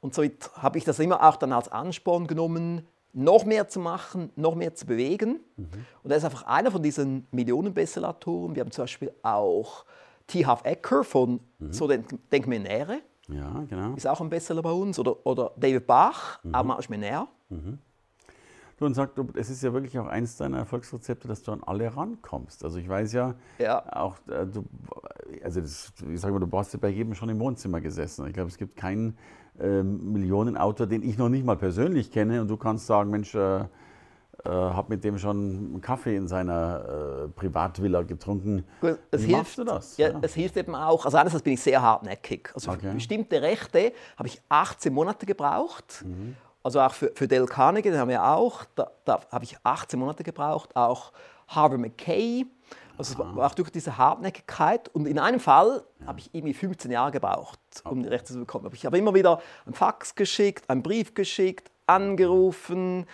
Und 0.00 0.14
somit 0.14 0.50
habe 0.54 0.76
ich 0.78 0.84
das 0.84 0.98
immer 0.98 1.22
auch 1.22 1.36
dann 1.36 1.52
als 1.52 1.68
Ansporn 1.70 2.26
genommen, 2.26 2.86
noch 3.12 3.44
mehr 3.44 3.68
zu 3.68 3.80
machen, 3.80 4.30
noch 4.36 4.54
mehr 4.54 4.74
zu 4.74 4.86
bewegen. 4.86 5.40
Mhm. 5.56 5.68
Und 6.02 6.10
er 6.10 6.16
ist 6.16 6.24
einfach 6.24 6.42
einer 6.44 6.70
von 6.70 6.82
diesen 6.82 7.26
Millionen-Bestseller-Autoren. 7.30 8.54
Wir 8.54 8.62
haben 8.62 8.70
zum 8.70 8.82
Beispiel 8.84 9.12
auch 9.22 9.84
T. 10.26 10.44
Half 10.44 10.64
Ecker 10.64 11.04
von 11.04 11.40
Mhm. 11.58 11.72
So 11.72 11.86
denk, 11.88 12.30
denk 12.30 12.46
mir 12.46 12.60
nähere, 12.60 12.98
Ja, 13.28 13.64
genau. 13.68 13.94
ist 13.94 14.06
auch 14.06 14.20
ein 14.20 14.28
Bestseller 14.30 14.62
bei 14.62 14.70
uns. 14.72 14.98
Oder, 14.98 15.24
oder 15.26 15.52
David 15.56 15.86
Bach, 15.86 16.42
Mhm. 16.42 16.54
auch 16.54 16.64
mal 16.64 16.78
ist 16.78 16.90
mir 16.90 16.98
näher. 16.98 17.26
Du 17.48 17.78
und 18.86 18.94
sag, 18.94 19.14
du, 19.14 19.26
es 19.34 19.50
ist 19.50 19.62
ja 19.62 19.72
wirklich 19.72 19.98
auch 19.98 20.06
eins 20.06 20.36
deiner 20.36 20.58
Erfolgsrezepte, 20.58 21.26
dass 21.28 21.42
du 21.42 21.52
an 21.52 21.62
alle 21.64 21.94
rankommst. 21.96 22.64
Also 22.64 22.78
ich 22.78 22.88
weiß 22.88 23.12
ja, 23.12 23.34
Ja. 23.58 23.84
auch 23.94 24.16
äh, 24.28 24.46
du, 24.46 24.64
also 25.42 25.60
das, 25.60 25.92
ich 26.10 26.20
sage 26.20 26.38
mal, 26.38 26.46
du 26.46 26.58
hast 26.58 26.72
ja 26.72 26.78
bei 26.80 26.88
jedem 26.88 27.14
schon 27.14 27.28
im 27.28 27.40
Wohnzimmer 27.40 27.80
gesessen. 27.80 28.26
Ich 28.26 28.34
glaube, 28.34 28.48
es 28.50 28.56
gibt 28.56 28.76
keinen 28.76 29.16
ähm, 29.60 30.12
Millionenautor, 30.12 30.86
den 30.86 31.02
ich 31.02 31.18
noch 31.18 31.28
nicht 31.28 31.44
mal 31.44 31.56
persönlich 31.56 32.10
kenne 32.12 32.40
und 32.40 32.48
du 32.48 32.56
kannst 32.56 32.86
sagen, 32.86 33.10
Mensch, 33.10 33.34
äh, 33.34 33.64
äh, 34.44 34.50
habe 34.50 34.94
mit 34.94 35.02
dem 35.02 35.18
schon 35.18 35.36
einen 35.40 35.80
Kaffee 35.80 36.14
in 36.14 36.28
seiner 36.28 37.24
äh, 37.24 37.28
Privatvilla 37.28 38.02
getrunken. 38.02 38.64
Gut, 38.80 39.00
Wie 39.10 39.16
hilft, 39.18 39.32
machst 39.32 39.58
du 39.58 39.64
das? 39.64 39.96
Ja, 39.96 40.10
Ja. 40.10 40.18
Es 40.22 40.34
hilft 40.34 40.56
eben 40.56 40.76
auch. 40.76 41.04
Also 41.04 41.16
einerseits 41.18 41.42
bin 41.42 41.54
ich 41.54 41.60
sehr 41.60 41.82
hartnäckig. 41.82 42.50
Also 42.54 42.70
für 42.70 42.76
Okay. 42.78 42.94
bestimmte 42.94 43.42
Rechte 43.42 43.92
habe 44.16 44.28
ich 44.28 44.40
18 44.48 44.94
Monate 44.94 45.26
gebraucht. 45.26 46.04
Mhm. 46.06 46.36
Also 46.68 46.82
auch 46.82 46.92
für, 46.92 47.10
für 47.14 47.26
Dale 47.26 47.46
Carnegie, 47.46 47.88
den 47.88 47.98
haben 47.98 48.10
wir 48.10 48.22
auch. 48.22 48.66
Da, 48.74 48.90
da 49.06 49.20
habe 49.32 49.42
ich 49.42 49.56
18 49.64 49.98
Monate 49.98 50.22
gebraucht. 50.22 50.76
Auch 50.76 51.12
Harvey 51.46 51.78
McKay. 51.78 52.44
Also 52.98 53.18
war 53.18 53.46
auch 53.46 53.54
durch 53.54 53.70
diese 53.70 53.96
Hartnäckigkeit. 53.96 54.90
Und 54.90 55.06
in 55.08 55.18
einem 55.18 55.40
Fall 55.40 55.82
habe 56.06 56.18
ich 56.18 56.28
irgendwie 56.34 56.52
15 56.52 56.90
Jahre 56.90 57.10
gebraucht, 57.10 57.58
um 57.84 58.02
die 58.02 58.08
Rechte 58.10 58.34
zu 58.34 58.40
bekommen. 58.40 58.66
Aber 58.66 58.74
ich 58.74 58.84
habe 58.84 58.98
immer 58.98 59.14
wieder 59.14 59.40
einen 59.64 59.74
Fax 59.74 60.14
geschickt, 60.14 60.68
einen 60.68 60.82
Brief 60.82 61.14
geschickt, 61.14 61.70
angerufen, 61.86 63.06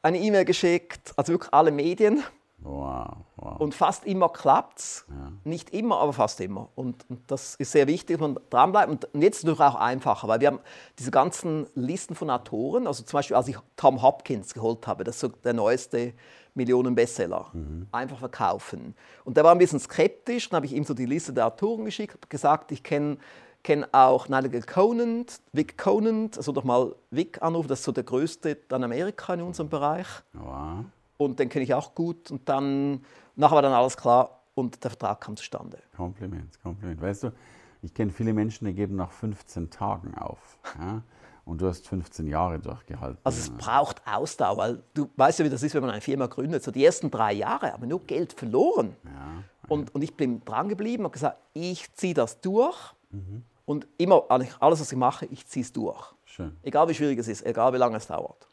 eine 0.00 0.18
E-Mail 0.18 0.46
geschickt. 0.46 1.12
Also 1.18 1.34
wirklich 1.34 1.52
alle 1.52 1.72
Medien. 1.72 2.24
Wow, 2.64 3.18
wow. 3.36 3.60
Und 3.60 3.74
fast 3.74 4.06
immer 4.06 4.30
klappt 4.30 4.78
es. 4.78 5.04
Nicht 5.44 5.70
immer, 5.70 5.98
aber 5.98 6.14
fast 6.14 6.40
immer. 6.40 6.70
Und, 6.74 7.04
und 7.10 7.20
das 7.30 7.56
ist 7.56 7.72
sehr 7.72 7.86
wichtig, 7.86 8.16
dass 8.16 8.22
man 8.22 8.38
dranbleibt. 8.48 8.90
Und, 8.90 9.04
und 9.12 9.20
jetzt 9.20 9.36
ist 9.36 9.38
es 9.40 9.44
natürlich 9.44 9.74
auch 9.74 9.78
einfacher, 9.78 10.28
weil 10.28 10.40
wir 10.40 10.48
haben 10.48 10.60
diese 10.98 11.10
ganzen 11.10 11.66
Listen 11.74 12.14
von 12.14 12.30
Autoren. 12.30 12.86
Also 12.86 13.02
zum 13.04 13.18
Beispiel, 13.18 13.36
als 13.36 13.48
ich 13.48 13.58
Tom 13.76 14.00
Hopkins 14.00 14.54
geholt 14.54 14.86
habe, 14.86 15.04
das 15.04 15.16
ist 15.16 15.20
so 15.20 15.28
der 15.28 15.52
neueste 15.52 16.14
Millionen-Bestseller. 16.54 17.50
Einfach 17.92 18.18
verkaufen. 18.18 18.94
Und 19.26 19.36
der 19.36 19.44
war 19.44 19.52
ein 19.52 19.58
bisschen 19.58 19.78
skeptisch. 19.78 20.48
Dann 20.48 20.56
habe 20.56 20.66
ich 20.66 20.72
ihm 20.72 20.84
so 20.84 20.94
die 20.94 21.06
Liste 21.06 21.34
der 21.34 21.46
Autoren 21.46 21.84
geschickt, 21.84 22.14
habe 22.14 22.28
gesagt, 22.28 22.72
ich 22.72 22.82
kenne 22.82 23.18
kenne 23.62 23.88
auch 23.92 24.28
Nigel 24.28 24.62
Conant, 24.62 25.40
Vic 25.52 25.78
Conant, 25.78 26.36
also 26.36 26.52
doch 26.52 26.64
mal 26.64 26.94
Vic 27.10 27.42
anrufen, 27.42 27.68
das 27.68 27.78
ist 27.78 27.86
so 27.86 27.92
der 27.92 28.04
größte 28.04 28.50
in 28.50 28.84
Amerika 28.84 29.32
in 29.32 29.40
unserem 29.40 29.70
Bereich 29.70 30.06
wow. 30.34 30.84
Und 31.16 31.38
den 31.38 31.48
kenne 31.48 31.64
ich 31.64 31.74
auch 31.74 31.94
gut. 31.94 32.30
Und 32.30 32.48
dann, 32.48 33.04
nachher 33.36 33.54
war 33.54 33.62
dann 33.62 33.72
alles 33.72 33.96
klar 33.96 34.42
und 34.54 34.82
der 34.82 34.90
Vertrag 34.90 35.20
kam 35.20 35.36
zustande. 35.36 35.78
Kompliment, 35.96 36.60
Kompliment. 36.62 37.00
Weißt 37.00 37.24
du, 37.24 37.32
ich 37.82 37.92
kenne 37.92 38.10
viele 38.12 38.32
Menschen, 38.32 38.66
die 38.66 38.74
geben 38.74 38.96
nach 38.96 39.10
15 39.10 39.70
Tagen 39.70 40.14
auf. 40.14 40.58
Ja? 40.78 41.02
Und 41.44 41.60
du 41.60 41.68
hast 41.68 41.86
15 41.86 42.26
Jahre 42.26 42.58
durchgehalten. 42.58 43.18
Also 43.22 43.38
es 43.38 43.50
braucht 43.50 44.00
Ausdauer, 44.06 44.56
weil 44.56 44.82
du 44.94 45.10
weißt 45.16 45.40
ja, 45.40 45.44
wie 45.44 45.50
das 45.50 45.62
ist, 45.62 45.74
wenn 45.74 45.82
man 45.82 45.90
eine 45.90 46.00
Firma 46.00 46.26
gründet. 46.26 46.62
So 46.62 46.70
die 46.70 46.84
ersten 46.84 47.10
drei 47.10 47.34
Jahre 47.34 47.72
haben 47.72 47.82
wir 47.82 47.88
nur 47.88 48.00
Geld 48.00 48.32
verloren. 48.32 48.96
Und, 49.68 49.94
und 49.94 50.02
ich 50.02 50.16
bin 50.16 50.42
dran 50.44 50.68
geblieben 50.68 51.04
und 51.04 51.12
gesagt, 51.12 51.38
ich 51.52 51.92
ziehe 51.94 52.14
das 52.14 52.40
durch. 52.40 52.94
Und 53.66 53.86
immer, 53.98 54.24
alles, 54.28 54.80
was 54.80 54.90
ich 54.90 54.98
mache, 54.98 55.26
ich 55.26 55.46
ziehe 55.46 55.64
es 55.64 55.72
durch. 55.72 56.14
Schön. 56.24 56.56
Egal 56.62 56.88
wie 56.88 56.94
schwierig 56.94 57.18
es 57.18 57.28
ist, 57.28 57.44
egal 57.44 57.72
wie 57.72 57.78
lange 57.78 57.96
es 57.96 58.06
dauert. 58.06 58.48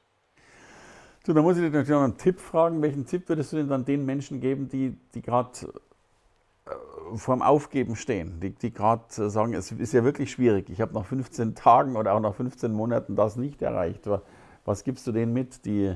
Du, 1.24 1.34
da 1.34 1.42
muss 1.42 1.58
ich 1.58 1.64
dich 1.64 1.72
natürlich 1.72 1.90
noch 1.90 2.04
einen 2.04 2.18
Tipp 2.18 2.40
fragen. 2.40 2.82
Welchen 2.82 3.06
Tipp 3.06 3.30
würdest 3.30 3.54
du 3.54 3.58
denn 3.58 3.68
dann 3.68 3.86
den 3.86 4.06
Menschen 4.06 4.40
geben, 4.42 4.70
die, 4.70 4.98
die 5.14 5.22
gerade 5.22 5.52
äh, 6.66 7.18
vorm 7.18 7.42
Aufgeben 7.42 7.96
stehen, 7.96 8.40
die, 8.40 8.52
die 8.52 8.74
gerade 8.74 9.04
äh, 9.18 9.30
sagen, 9.30 9.54
es 9.54 9.72
ist 9.72 9.94
ja 9.94 10.04
wirklich 10.04 10.32
schwierig, 10.32 10.70
ich 10.70 10.82
habe 10.82 10.94
nach 10.94 11.06
15 11.06 11.56
Tagen 11.56 11.96
oder 11.96 12.14
auch 12.14 12.20
nach 12.20 12.36
15 12.36 12.72
Monaten 12.74 13.16
das 13.16 13.36
nicht 13.36 13.62
erreicht. 13.62 14.08
Wa- 14.08 14.22
Was 14.66 14.84
gibst 14.84 15.06
du 15.08 15.12
denen 15.12 15.34
mit, 15.34 15.66
die, 15.66 15.96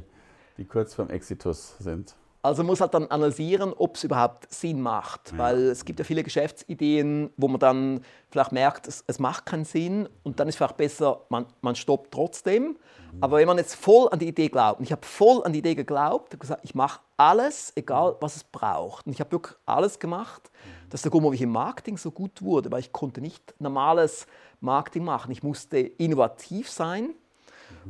die 0.57 0.65
kurz 0.65 0.93
vorm 0.95 1.09
Exitus 1.09 1.77
sind? 1.79 2.15
Also 2.45 2.61
man 2.61 2.67
muss 2.67 2.81
halt 2.81 2.93
dann 2.93 3.07
analysieren, 3.07 3.73
ob 3.75 3.95
es 3.95 4.03
überhaupt 4.03 4.53
Sinn 4.53 4.79
macht. 4.79 5.35
Weil 5.35 5.69
es 5.69 5.83
gibt 5.83 5.97
ja 5.97 6.05
viele 6.05 6.21
Geschäftsideen, 6.21 7.31
wo 7.37 7.47
man 7.47 7.59
dann 7.59 8.01
vielleicht 8.29 8.51
merkt, 8.51 8.87
es, 8.87 9.03
es 9.07 9.17
macht 9.17 9.47
keinen 9.47 9.65
Sinn 9.65 10.07
und 10.21 10.39
dann 10.39 10.47
ist 10.47 10.57
vielleicht 10.57 10.77
besser, 10.77 11.21
man, 11.29 11.47
man 11.61 11.75
stoppt 11.75 12.13
trotzdem. 12.13 12.77
Aber 13.19 13.37
wenn 13.37 13.47
man 13.47 13.57
jetzt 13.57 13.73
voll 13.73 14.09
an 14.11 14.19
die 14.19 14.27
Idee 14.27 14.49
glaubt, 14.49 14.79
und 14.79 14.85
ich 14.85 14.91
habe 14.91 15.03
voll 15.03 15.43
an 15.43 15.53
die 15.53 15.59
Idee 15.59 15.73
geglaubt, 15.73 16.33
habe 16.33 16.37
gesagt, 16.37 16.61
ich 16.63 16.75
mache 16.75 16.99
alles, 17.17 17.73
egal 17.75 18.15
was 18.19 18.35
es 18.35 18.43
braucht. 18.43 19.07
Und 19.07 19.13
ich 19.13 19.19
habe 19.21 19.31
wirklich 19.31 19.55
alles 19.65 19.97
gemacht. 19.97 20.51
Das 20.91 20.99
ist 20.99 21.05
der 21.05 21.11
Grund, 21.11 21.23
warum 21.23 21.33
ich 21.33 21.41
im 21.41 21.51
Marketing 21.51 21.97
so 21.97 22.11
gut 22.11 22.43
wurde, 22.43 22.71
weil 22.71 22.81
ich 22.81 22.91
konnte 22.91 23.21
nicht 23.21 23.55
normales 23.59 24.27
Marketing 24.59 25.03
machen. 25.03 25.31
Ich 25.31 25.41
musste 25.41 25.79
innovativ 25.79 26.69
sein 26.69 27.15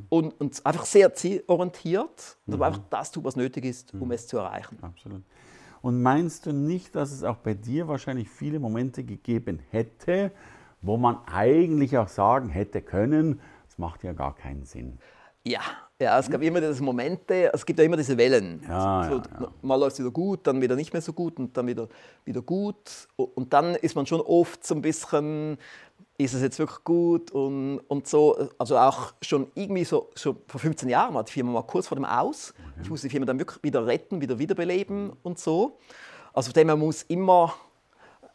und, 0.10 0.40
und 0.40 0.66
einfach 0.66 0.86
sehr 0.86 1.14
zielorientiert 1.14 2.38
und 2.46 2.54
aber 2.54 2.68
einfach 2.68 2.82
das 2.90 3.12
tun, 3.12 3.24
was 3.24 3.36
nötig 3.36 3.66
ist, 3.66 3.94
um 3.94 4.12
es 4.12 4.28
zu 4.28 4.38
erreichen. 4.38 4.78
Absolut. 4.82 5.24
Und 5.82 6.02
meinst 6.02 6.46
du 6.46 6.52
nicht, 6.52 6.96
dass 6.96 7.12
es 7.12 7.24
auch 7.24 7.38
bei 7.38 7.54
dir 7.54 7.88
wahrscheinlich 7.88 8.30
viele 8.30 8.60
Momente 8.60 9.04
gegeben 9.04 9.60
hätte, 9.70 10.32
wo 10.82 10.98
man 10.98 11.20
eigentlich 11.28 11.98
auch 11.98 12.08
sagen 12.08 12.50
hätte 12.50 12.82
können, 12.82 13.40
es 13.70 13.78
macht 13.78 14.04
ja 14.04 14.14
gar 14.14 14.36
keinen 14.36 14.66
Sinn? 14.66 14.98
Ja, 15.44 15.62
ja, 16.02 16.20
es 16.20 16.30
gab 16.30 16.42
immer 16.42 16.60
diese 16.60 16.84
Momente, 16.84 17.52
es 17.54 17.66
gibt 17.66 17.80
ja 17.80 17.86
immer 17.86 17.98
diese 17.98 18.18
Wellen. 18.18 18.62
Ja, 18.68 19.04
so, 19.04 19.16
ja, 19.18 19.24
ja. 19.42 19.52
Mal 19.62 19.76
läuft 19.76 19.94
es 19.94 20.00
wieder 20.00 20.12
gut, 20.12 20.46
dann 20.48 20.60
wieder 20.60 20.76
nicht 20.76 20.92
mehr 20.92 21.02
so 21.02 21.14
gut 21.14 21.38
und 21.38 21.56
dann 21.56 21.68
wieder, 21.68 21.88
wieder 22.26 22.42
gut. 22.42 23.08
Und 23.16 23.54
dann 23.54 23.76
ist 23.76 23.96
man 23.96 24.06
schon 24.06 24.22
oft 24.22 24.66
so 24.66 24.76
ein 24.76 24.82
bisschen, 24.82 25.58
ist 26.18 26.34
es 26.34 26.42
jetzt 26.42 26.60
wirklich 26.60 26.84
gut 26.84 27.32
und, 27.32 27.80
und 27.88 28.08
so. 28.08 28.50
Also 28.58 28.78
auch 28.78 29.14
schon 29.22 29.48
irgendwie 29.54 29.84
so, 29.84 30.10
schon 30.16 30.38
vor 30.48 30.60
15 30.60 30.88
Jahren 30.88 31.14
war 31.14 31.24
die 31.24 31.32
Firma 31.32 31.52
mal 31.52 31.64
kurz 31.64 31.88
vor 31.88 31.96
dem 31.96 32.06
Aus. 32.06 32.54
Ich 32.82 32.90
musste 32.90 33.08
die 33.08 33.12
Firma 33.12 33.26
dann 33.26 33.40
wirklich 33.40 33.62
wieder 33.64 33.86
retten, 33.86 34.22
wieder 34.22 34.40
wiederbeleben 34.40 35.12
und 35.24 35.40
so. 35.40 35.78
Also 36.34 36.52
von 36.52 36.54
dem 36.54 36.70
her 36.70 36.78
muss 36.78 37.04
immer 37.04 37.54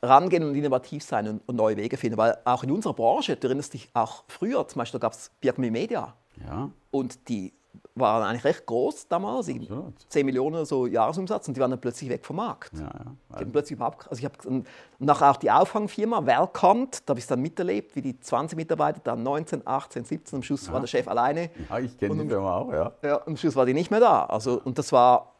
rangehen 0.02 0.42
und 0.44 0.54
innovativ 0.54 1.02
sein 1.02 1.28
und, 1.28 1.42
und 1.46 1.56
neue 1.56 1.76
Wege 1.76 1.96
finden. 1.96 2.18
Weil 2.18 2.36
auch 2.44 2.62
in 2.62 2.70
unserer 2.70 2.94
Branche, 2.94 3.36
du 3.36 3.46
erinnerst 3.46 3.74
dich 3.74 3.88
auch 3.94 4.24
früher, 4.28 4.66
zum 4.68 4.78
Beispiel 4.80 5.00
gab 5.00 5.12
es 5.12 5.30
Media. 5.56 6.14
Ja, 6.46 6.70
Und 6.90 7.28
die 7.28 7.52
waren 7.94 8.22
eigentlich 8.22 8.44
recht 8.44 8.66
groß 8.66 9.08
damals, 9.08 9.48
irgendwie 9.48 9.68
Absolut. 9.68 9.94
10 10.08 10.26
Millionen 10.26 10.56
oder 10.56 10.66
so 10.66 10.86
Jahresumsatz 10.86 11.48
und 11.48 11.56
die 11.56 11.60
waren 11.60 11.70
dann 11.70 11.80
plötzlich 11.80 12.08
weg 12.10 12.24
vom 12.24 12.36
Markt. 12.36 12.72
ja, 12.74 12.82
ja. 12.84 13.38
Haben 13.38 13.52
plötzlich 13.52 13.80
also 13.80 13.98
ich 14.12 14.24
habe 14.24 14.34
dann 14.42 14.64
nachher 14.98 15.30
auch 15.30 15.36
die 15.36 15.50
Auffangfirma 15.50 16.24
Welcont, 16.24 17.02
da 17.06 17.12
habe 17.12 17.18
ich 17.18 17.24
es 17.24 17.28
dann 17.28 17.40
miterlebt, 17.40 17.94
wie 17.96 18.02
die 18.02 18.18
20 18.18 18.56
Mitarbeiter 18.56 19.00
dann 19.02 19.22
19, 19.22 19.66
18, 19.66 20.04
17, 20.04 20.36
am 20.38 20.42
Schluss 20.42 20.70
war 20.72 20.80
der 20.80 20.86
Chef 20.86 21.06
alleine. 21.08 21.50
ja 21.68 21.78
ich 21.78 21.96
kenne 21.98 22.12
Und 22.12 22.18
die 22.22 22.28
Firma 22.28 22.56
auch, 22.56 22.72
ja. 22.72 22.92
Ja, 23.02 23.26
am 23.26 23.36
Schluss 23.36 23.56
war 23.56 23.66
die 23.66 23.74
nicht 23.74 23.90
mehr 23.90 24.00
da. 24.00 24.24
Also, 24.26 24.60
und 24.62 24.78
das 24.78 24.92
war, 24.92 25.34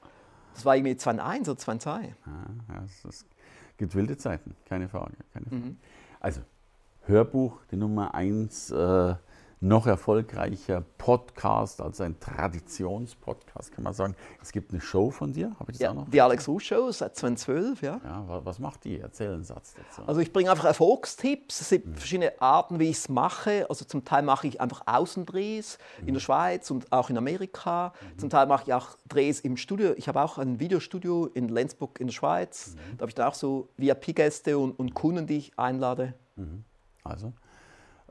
das 0.54 0.64
war 0.64 0.76
irgendwie 0.76 0.96
2001 0.96 1.49
oder 1.49 1.58
2002. 1.58 1.92
Ja, 1.92 2.75
ja, 2.75 2.82
es, 2.84 3.04
es 3.04 3.26
gibt 3.76 3.94
wilde 3.94 4.16
Zeiten, 4.16 4.54
keine 4.66 4.88
Frage. 4.88 5.14
Keine 5.32 5.46
Frage. 5.46 5.62
Mhm. 5.62 5.76
Also, 6.20 6.40
Hörbuch, 7.06 7.58
die 7.70 7.76
Nummer 7.76 8.14
eins, 8.14 8.70
äh, 8.70 9.14
noch 9.62 9.87
erfolgreicher 9.87 10.83
Podcast, 10.97 11.83
also 11.83 12.02
ein 12.02 12.19
Traditionspodcast, 12.19 13.73
kann 13.73 13.85
man 13.85 13.93
sagen. 13.93 14.17
Es 14.40 14.52
gibt 14.52 14.73
eine 14.73 14.81
Show 14.81 15.11
von 15.11 15.35
dir, 15.35 15.55
habe 15.61 15.71
ich 15.73 15.76
das 15.79 15.85
Ja, 15.85 15.90
auch 15.90 15.95
noch? 15.97 16.09
die 16.09 16.21
Alex 16.21 16.49
Ruh 16.49 16.59
Show 16.59 16.90
seit 16.90 17.14
2012, 17.17 17.83
ja. 17.83 18.00
Ja, 18.02 18.26
wa- 18.26 18.40
was 18.45 18.59
macht 18.59 18.85
die? 18.85 18.99
Erzähl 18.99 19.33
einen 19.35 19.45
Satz 19.45 19.75
dazu. 19.75 20.02
Also 20.09 20.21
ich 20.23 20.33
bringe 20.33 20.50
einfach 20.50 20.64
Erfolgstipps. 20.64 21.61
Es 21.61 21.71
Mhm. 21.71 21.75
gibt 21.76 21.99
verschiedene 21.99 22.40
Arten, 22.40 22.79
wie 22.79 22.88
ich 22.88 22.97
es 22.97 23.09
mache. 23.11 23.67
Also 23.69 23.85
zum 23.85 24.05
Teil 24.07 24.23
mache 24.23 24.47
ich 24.47 24.62
einfach 24.62 24.83
Außendrehs 24.87 25.79
Mhm. 26.00 26.09
in 26.09 26.14
der 26.14 26.21
Schweiz 26.21 26.71
und 26.71 26.90
auch 26.90 27.11
in 27.11 27.19
Amerika. 27.19 27.93
Zum 28.17 28.31
Teil 28.31 28.47
mache 28.47 28.64
ich 28.67 28.73
auch 28.73 28.97
Drehs 29.09 29.40
im 29.40 29.59
Studio. 29.59 29.93
Ich 29.97 30.09
habe 30.09 30.23
auch 30.23 30.38
ein 30.38 30.59
Videostudio 30.59 31.26
in 31.26 31.49
Lenzburg 31.50 32.00
in 32.00 32.07
der 32.07 32.14
Schweiz. 32.14 32.75
Mhm. 32.76 32.97
Da 32.97 33.02
habe 33.02 33.11
ich 33.11 33.14
dann 33.14 33.29
auch 33.29 33.35
so 33.35 33.69
VIP-Gäste 33.76 34.57
und, 34.57 34.79
und 34.79 34.95
Kunden, 34.95 35.26
die 35.26 35.37
ich 35.37 35.59
einlade. 35.59 36.14
Also, 37.05 37.26
äh, 37.26 37.33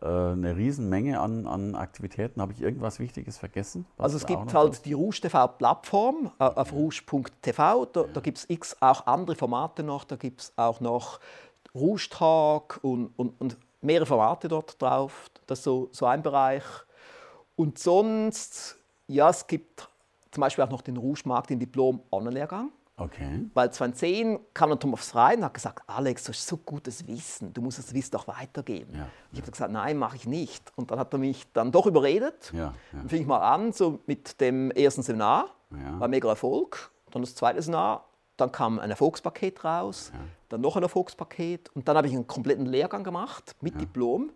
eine 0.06 0.56
Riesenmenge 0.56 1.20
an, 1.20 1.46
an 1.46 1.75
Aktivitäten. 1.75 2.41
Habe 2.41 2.53
ich 2.53 2.62
irgendwas 2.62 3.00
Wichtiges 3.00 3.38
vergessen? 3.38 3.86
Also 3.98 4.18
es 4.18 4.25
gibt 4.25 4.53
halt 4.53 4.86
die 4.86 4.94
Rouge 4.94 5.20
TV-Plattform 5.22 6.32
äh, 6.39 6.44
auf 6.44 6.72
rouge.tv. 6.72 7.86
Da, 7.86 8.03
da 8.13 8.22
gibt 8.22 8.38
es 8.38 8.50
x 8.50 8.77
auch 8.79 9.06
andere 9.08 9.36
Formate 9.36 9.84
noch. 9.84 10.03
Da 10.03 10.15
gibt 10.15 10.41
es 10.41 10.53
auch 10.56 10.79
noch 10.79 11.20
Rouge 11.75 12.08
Talk 12.10 12.79
und, 12.82 13.12
und, 13.18 13.39
und 13.39 13.58
mehrere 13.82 14.06
Formate 14.06 14.48
dort 14.48 14.82
drauf. 14.82 15.29
Das 15.48 15.60
ist 15.60 15.63
so, 15.63 15.89
so 15.91 16.06
ein 16.06 16.22
Bereich. 16.22 16.63
Und 17.56 17.77
sonst, 17.77 18.77
ja, 19.08 19.29
es 19.29 19.46
gibt 19.46 19.88
zum 20.32 20.41
Beispiel 20.41 20.63
auch 20.63 20.70
noch 20.70 20.82
den 20.82 20.98
Rouge 20.98 21.24
Marketing 21.25 21.60
Diplom 21.60 22.01
Online-Lehrgang. 22.12 22.72
Okay. 23.00 23.46
Weil 23.53 23.72
2010 23.72 24.39
kam 24.53 24.70
dann 24.70 24.79
Thomas 24.79 25.15
rein 25.15 25.39
und 25.39 25.46
hat 25.46 25.53
gesagt, 25.53 25.84
Alex, 25.88 26.24
du 26.25 26.32
hast 26.34 26.46
so 26.48 26.58
gutes 26.58 27.08
Wissen, 27.08 27.53
du 27.53 27.62
musst 27.62 27.79
das 27.79 27.94
Wissen 27.94 28.12
doch 28.12 28.27
weitergeben. 28.27 28.94
Ja, 28.96 29.08
Ich 29.32 29.41
habe 29.41 29.51
gesagt, 29.51 29.72
nein, 29.72 29.98
mache 29.98 30.15
ich 30.18 30.27
nicht. 30.27 30.72
Und 30.75 30.91
dann 30.91 31.00
hat 31.00 31.13
er 31.13 31.20
mich 31.20 31.46
dann 31.53 31.72
doch 31.72 31.86
überredet. 31.86 32.51
Ja, 32.53 32.60
ja. 32.60 32.74
Dann 32.94 33.10
fing 33.10 33.22
ich 33.22 33.27
mal 33.27 33.39
an, 33.39 33.72
so 33.74 34.00
mit 34.06 34.39
dem 34.41 34.72
ersten 34.72 35.01
Seminar, 35.03 35.48
Ja. 35.72 36.00
war 36.00 36.08
mega 36.08 36.27
Erfolg. 36.29 36.91
Dann 37.12 37.22
das 37.22 37.36
zweite 37.36 37.62
Seminar, 37.62 38.06
dann 38.38 38.51
kam 38.51 38.79
ein 38.79 38.89
Erfolgspaket 38.89 39.63
raus, 39.65 40.12
dann 40.50 40.62
noch 40.62 40.75
ein 40.77 40.84
Erfolgspaket 40.84 41.70
und 41.75 41.88
dann 41.88 41.98
habe 41.98 42.08
ich 42.08 42.13
einen 42.13 42.25
kompletten 42.27 42.65
Lehrgang 42.65 43.03
gemacht 43.03 43.56
mit 43.62 43.79
Diplom. 43.79 44.24
Mhm. 44.24 44.32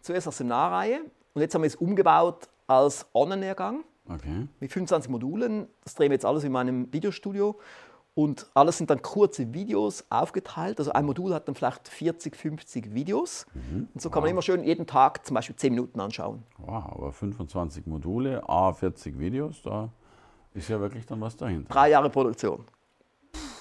Zuerst 0.00 0.26
als 0.26 0.36
Seminarreihe 0.38 1.00
und 1.34 1.40
jetzt 1.42 1.54
haben 1.54 1.62
wir 1.62 1.68
es 1.68 1.76
umgebaut 1.76 2.48
als 2.66 3.06
Online-Lehrgang 3.14 3.84
Okay. 4.08 4.46
mit 4.60 4.72
25 4.72 5.10
Modulen. 5.10 5.66
Das 5.82 5.94
drehen 5.94 6.10
wir 6.10 6.14
jetzt 6.14 6.24
alles 6.24 6.44
in 6.44 6.52
meinem 6.52 6.92
Videostudio. 6.92 7.58
Und 8.16 8.46
alles 8.54 8.78
sind 8.78 8.88
dann 8.88 9.02
kurze 9.02 9.52
Videos 9.52 10.06
aufgeteilt. 10.08 10.78
Also 10.78 10.90
ein 10.90 11.04
Modul 11.04 11.34
hat 11.34 11.48
dann 11.48 11.54
vielleicht 11.54 11.86
40, 11.86 12.34
50 12.34 12.94
Videos. 12.94 13.44
Und 13.92 14.00
so 14.00 14.08
kann 14.08 14.22
man 14.22 14.30
immer 14.30 14.40
schön 14.40 14.64
jeden 14.64 14.86
Tag 14.86 15.26
zum 15.26 15.34
Beispiel 15.34 15.54
10 15.54 15.74
Minuten 15.74 16.00
anschauen. 16.00 16.42
Wow, 16.56 16.84
aber 16.92 17.12
25 17.12 17.84
Module, 17.86 18.42
A 18.48 18.72
40 18.72 19.18
Videos, 19.18 19.60
da 19.60 19.90
ist 20.54 20.70
ja 20.70 20.80
wirklich 20.80 21.04
dann 21.04 21.20
was 21.20 21.36
dahinter. 21.36 21.68
Drei 21.68 21.90
Jahre 21.90 22.08
Produktion. 22.08 22.64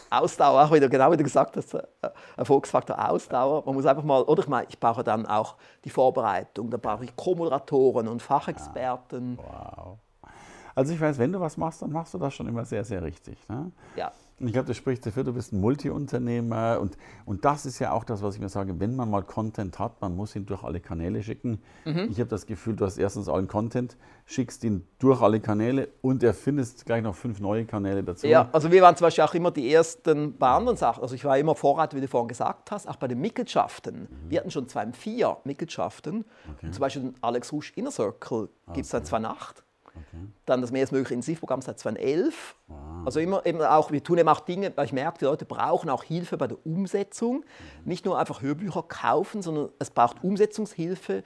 Ausdauer, 0.10 0.64
auch 0.64 0.72
wieder, 0.72 0.88
genau 0.88 1.12
wie 1.12 1.18
du 1.18 1.24
gesagt 1.26 1.58
hast, 1.58 1.74
äh, 1.74 1.84
Erfolgsfaktor 2.38 3.10
Ausdauer. 3.10 3.62
Man 3.66 3.76
muss 3.76 3.86
einfach 3.86 4.04
mal, 4.04 4.24
oder 4.24 4.42
ich 4.42 4.48
meine, 4.48 4.68
ich 4.70 4.80
brauche 4.80 5.04
dann 5.04 5.26
auch 5.26 5.56
die 5.84 5.90
Vorbereitung, 5.90 6.70
da 6.70 6.78
brauche 6.78 7.04
ich 7.04 7.14
Co-Moderatoren 7.14 8.08
und 8.08 8.22
Fachexperten. 8.22 9.38
Wow. 9.38 9.98
Also 10.76 10.94
ich 10.94 11.02
weiß, 11.02 11.18
wenn 11.18 11.34
du 11.34 11.42
was 11.42 11.58
machst, 11.58 11.82
dann 11.82 11.92
machst 11.92 12.14
du 12.14 12.18
das 12.18 12.34
schon 12.34 12.48
immer 12.48 12.64
sehr, 12.64 12.86
sehr 12.86 13.02
richtig. 13.02 13.38
Ne? 13.50 13.72
Ja. 13.98 14.14
Ich 14.40 14.52
glaube, 14.52 14.68
das 14.68 14.76
spricht 14.76 15.06
dafür, 15.06 15.24
du 15.24 15.34
bist 15.34 15.54
ein 15.54 15.62
Multiunternehmer 15.62 16.80
und, 16.82 16.98
und 17.26 17.46
das 17.46 17.66
ist 17.66 17.80
ja 17.80 17.94
auch 17.94 18.04
das, 18.04 18.22
was 18.22 18.36
ich 18.36 18.42
mir 18.42 18.50
sage, 18.50 18.78
wenn 18.82 18.94
man 18.96 19.10
mal 19.10 19.24
Content 19.24 19.80
hat, 19.80 20.02
man 20.02 20.14
muss 20.14 20.36
ihn 20.36 20.46
durch 20.46 20.62
alle 20.64 20.82
Kanäle 20.82 21.24
schicken. 21.24 21.62
Ich 22.10 22.20
habe 22.20 22.30
das 22.30 22.46
Gefühl, 22.46 22.76
du 22.76 22.86
hast 22.86 22.98
erstens 22.98 23.30
allen 23.30 23.48
Content, 23.48 23.96
schickst 24.26 24.64
ihn 24.66 24.86
durch 25.00 25.22
alle 25.22 25.40
Kanäle 25.40 25.88
und 26.02 26.22
erfindest 26.22 26.86
gleich 26.86 27.02
noch 27.02 27.16
fünf 27.16 27.40
neue 27.40 27.66
Kanäle 27.66 28.04
dazu. 28.04 28.28
Ja, 28.28 28.50
also 28.52 28.72
wir 28.72 28.82
waren 28.82 28.98
zum 28.98 29.06
Beispiel 29.06 29.24
auch 29.24 29.34
immer 29.34 29.52
die 29.52 29.72
Ersten 29.74 30.38
bei 30.38 30.50
anderen 30.50 30.76
Sachen. 30.78 31.02
Also 31.02 31.16
ich 31.16 31.24
war 31.24 31.38
immer 31.38 31.56
Vorreiter, 31.56 31.96
wie 31.96 32.02
du 32.02 32.08
vorhin 32.10 32.28
gesagt 32.28 32.72
hast, 32.72 32.90
auch 32.90 32.98
bei 32.98 33.08
den 33.08 33.22
Mitgliedschaften. 33.22 34.10
Wir 34.28 34.40
hatten 34.40 34.52
schon 34.52 34.68
2004 34.68 35.38
Mitgliedschaften. 35.46 36.26
Und 36.62 36.74
zum 36.74 36.82
Beispiel 36.82 37.04
den 37.04 37.16
Alex 37.22 37.54
Rusch 37.54 37.72
Inner 37.76 37.92
Circle 37.92 38.50
gibt 38.74 38.86
es 38.86 38.90
seit 38.90 39.08
2008. 39.08 39.64
Dann 40.46 40.62
das 40.62 40.72
mehrstmögliche 40.72 41.14
Intensivprogramm 41.14 41.62
seit 41.62 41.80
2011. 41.80 42.56
Also 43.06 43.20
immer 43.20 43.46
eben 43.46 43.62
auch, 43.62 43.92
wir 43.92 44.04
tun 44.04 44.18
eben 44.18 44.30
auch 44.30 44.40
Dinge, 44.40 44.72
weil 44.76 44.86
ich 44.86 44.94
merke, 44.94 45.20
die 45.20 45.26
Leute 45.26 45.46
brauchen 45.46 45.90
auch 45.90 46.04
Hilfe 46.04 46.38
bei 46.38 46.48
der 46.48 46.58
Umsetzung. 46.66 47.46
Nicht 47.84 48.06
nur 48.06 48.18
einfach 48.18 48.42
Hörbücher 48.42 48.84
kaufen, 48.84 49.42
sondern 49.42 49.70
es 49.80 49.92
braucht 49.92 50.24
Umsetzungshilfe. 50.24 51.24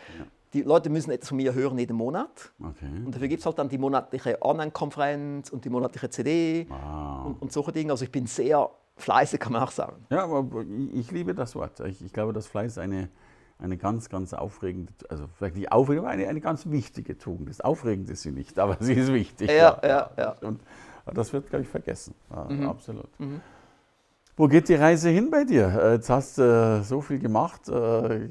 Die 0.54 0.64
Leute 0.64 0.90
müssen 0.90 1.12
etwas 1.12 1.30
von 1.30 1.38
mir 1.38 1.54
hören 1.54 1.78
jeden 1.78 1.96
Monat. 1.96 2.52
Okay. 2.60 2.90
Und 3.06 3.14
dafür 3.14 3.28
gibt 3.28 3.42
es 3.42 3.46
halt 3.46 3.60
dann 3.60 3.70
die 3.70 3.78
monatliche 3.78 4.42
Online-Konferenz 4.42 5.50
und 5.50 5.64
die 5.64 5.70
monatliche 5.70 6.10
CD 6.10 6.68
und, 7.26 7.42
und 7.42 7.52
solche 7.52 7.72
Dinge. 7.72 7.92
Also 7.92 8.04
ich 8.04 8.12
bin 8.12 8.26
sehr 8.26 8.70
fleißig, 8.98 9.40
kann 9.40 9.54
man 9.54 9.64
auch 9.64 9.72
sagen. 9.72 10.06
Ja, 10.10 10.24
aber 10.24 10.46
ich, 10.94 11.12
liebe 11.12 11.34
das 11.34 11.56
Wort. 11.56 11.80
Ich, 11.82 12.04
ich 12.04 12.14
glaube, 12.14 12.34
dass 12.34 12.48
Fleiß 12.48 12.80
eine, 12.80 13.10
eine 13.60 13.78
ganz, 13.78 14.10
ganz 14.10 14.34
aufregende, 14.34 14.92
also 15.08 15.26
vielleicht 15.38 15.56
nicht 15.56 15.72
aufregend, 15.72 16.06
aber 16.06 16.14
eine, 16.14 16.28
eine 16.28 16.42
ganz 16.42 16.70
wichtige 16.70 17.18
Tugend 17.18 17.50
ist. 17.50 17.64
Aufregend 17.64 18.10
ist 18.10 18.24
sie 18.24 18.32
nicht, 18.32 18.58
aber 18.58 18.78
sie 18.80 18.94
ist 18.94 19.14
wichtig. 19.14 19.52
Ja, 19.52 19.80
ja, 19.84 20.10
ja. 20.18 20.36
Und 20.42 20.62
das 21.14 21.34
wird, 21.34 21.50
glaube 21.50 21.64
ich, 21.64 21.70
vergessen. 21.70 22.14
Ja, 22.30 22.70
Absolut. 22.70 23.10
Wo 24.40 24.48
geht 24.48 24.70
die 24.70 24.76
Reise 24.76 25.10
hin 25.10 25.30
bei 25.30 25.44
dir? 25.44 25.68
Äh, 25.68 25.94
Jetzt 25.96 26.10
hast 26.10 26.38
du 26.38 26.44
äh, 26.44 26.82
so 26.82 27.02
viel 27.02 27.20
gemacht, 27.20 27.68
äh, 27.68 28.22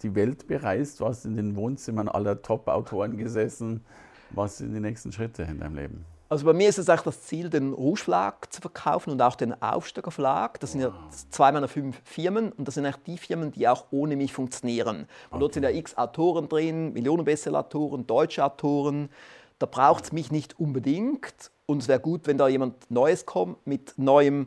die 0.00 0.14
Welt 0.14 0.46
bereist, 0.46 1.00
warst 1.00 1.26
in 1.26 1.34
den 1.34 1.56
Wohnzimmern 1.56 2.06
aller 2.06 2.40
Top-Autoren 2.40 3.16
gesessen. 3.16 3.84
Was 4.30 4.58
sind 4.58 4.72
die 4.72 4.78
nächsten 4.78 5.10
Schritte 5.10 5.42
in 5.42 5.58
deinem 5.58 5.74
Leben? 5.74 6.04
Also 6.28 6.44
bei 6.44 6.52
mir 6.52 6.68
ist 6.68 6.78
es 6.78 6.88
eigentlich 6.88 7.02
das 7.02 7.22
Ziel, 7.22 7.50
den 7.50 7.72
Rouge 7.72 8.02
Verlag 8.02 8.52
zu 8.52 8.60
verkaufen 8.60 9.10
und 9.10 9.20
auch 9.20 9.34
den 9.34 9.60
Aufsteiger 9.60 10.12
Verlag. 10.12 10.60
Das 10.60 10.72
sind 10.72 10.82
ja 10.82 10.92
zwei 11.30 11.50
meiner 11.50 11.66
fünf 11.66 12.00
Firmen 12.04 12.52
und 12.52 12.68
das 12.68 12.76
sind 12.76 12.86
eigentlich 12.86 13.02
die 13.04 13.18
Firmen, 13.18 13.50
die 13.50 13.66
auch 13.66 13.86
ohne 13.90 14.14
mich 14.14 14.32
funktionieren. 14.32 15.08
Und 15.30 15.40
dort 15.40 15.54
sind 15.54 15.64
ja 15.64 15.70
x 15.70 15.96
Autoren 15.96 16.48
drin, 16.48 16.92
Millionen 16.92 17.24
Bestseller-Autoren, 17.24 18.06
deutsche 18.06 18.44
Autoren. 18.44 19.08
Da 19.58 19.66
braucht 19.66 20.04
es 20.04 20.12
mich 20.12 20.30
nicht 20.30 20.60
unbedingt. 20.60 21.50
Und 21.68 21.82
es 21.82 21.88
wäre 21.88 22.00
gut, 22.00 22.26
wenn 22.26 22.38
da 22.38 22.48
jemand 22.48 22.90
Neues 22.90 23.26
kommt 23.26 23.66
mit, 23.66 23.92
neuem, 23.98 24.46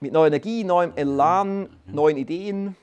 mit 0.00 0.12
neuer 0.12 0.26
Energie, 0.26 0.64
neuem 0.64 0.92
Elan, 0.96 1.70
neuen 1.86 2.18
Ideen 2.18 2.76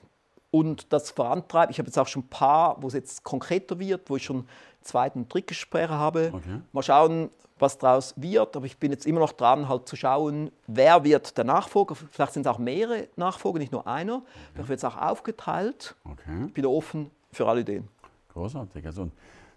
und 0.49 0.91
das 0.91 1.11
vorantreibt. 1.11 1.69
Ich 1.71 1.77
habe 1.77 1.87
jetzt 1.87 1.99
auch 1.99 2.07
schon 2.07 2.23
ein 2.23 2.27
paar, 2.29 2.81
wo 2.81 2.87
es 2.87 2.95
jetzt 2.95 3.23
konkreter 3.23 3.77
wird, 3.77 4.09
wo 4.09 4.15
ich 4.15 4.23
schon 4.23 4.47
Zweit- 4.81 5.15
und 5.15 5.31
Drittgespräche 5.31 5.93
habe. 5.93 6.31
Okay. 6.33 6.61
Mal 6.71 6.81
schauen, 6.81 7.29
was 7.59 7.77
daraus 7.77 8.15
wird. 8.17 8.55
Aber 8.55 8.65
ich 8.65 8.79
bin 8.79 8.91
jetzt 8.91 9.05
immer 9.05 9.19
noch 9.19 9.33
dran, 9.33 9.69
halt 9.69 9.87
zu 9.87 9.95
schauen, 9.95 10.49
wer 10.65 11.03
wird 11.03 11.37
der 11.37 11.43
Nachfolger. 11.43 11.93
Vielleicht 11.93 12.33
sind 12.33 12.47
es 12.47 12.51
auch 12.51 12.57
mehrere 12.57 13.07
Nachfolger, 13.15 13.59
nicht 13.59 13.71
nur 13.71 13.85
einer. 13.85 14.23
Vielleicht 14.53 14.69
wird 14.69 14.79
es 14.79 14.83
auch 14.83 14.97
aufgeteilt. 14.97 15.93
Okay. 16.09 16.45
Ich 16.47 16.53
bin 16.55 16.65
offen 16.65 17.11
für 17.31 17.47
alle 17.47 17.61
Ideen. 17.61 17.87
Großartig. 18.33 18.83
Also 18.83 19.11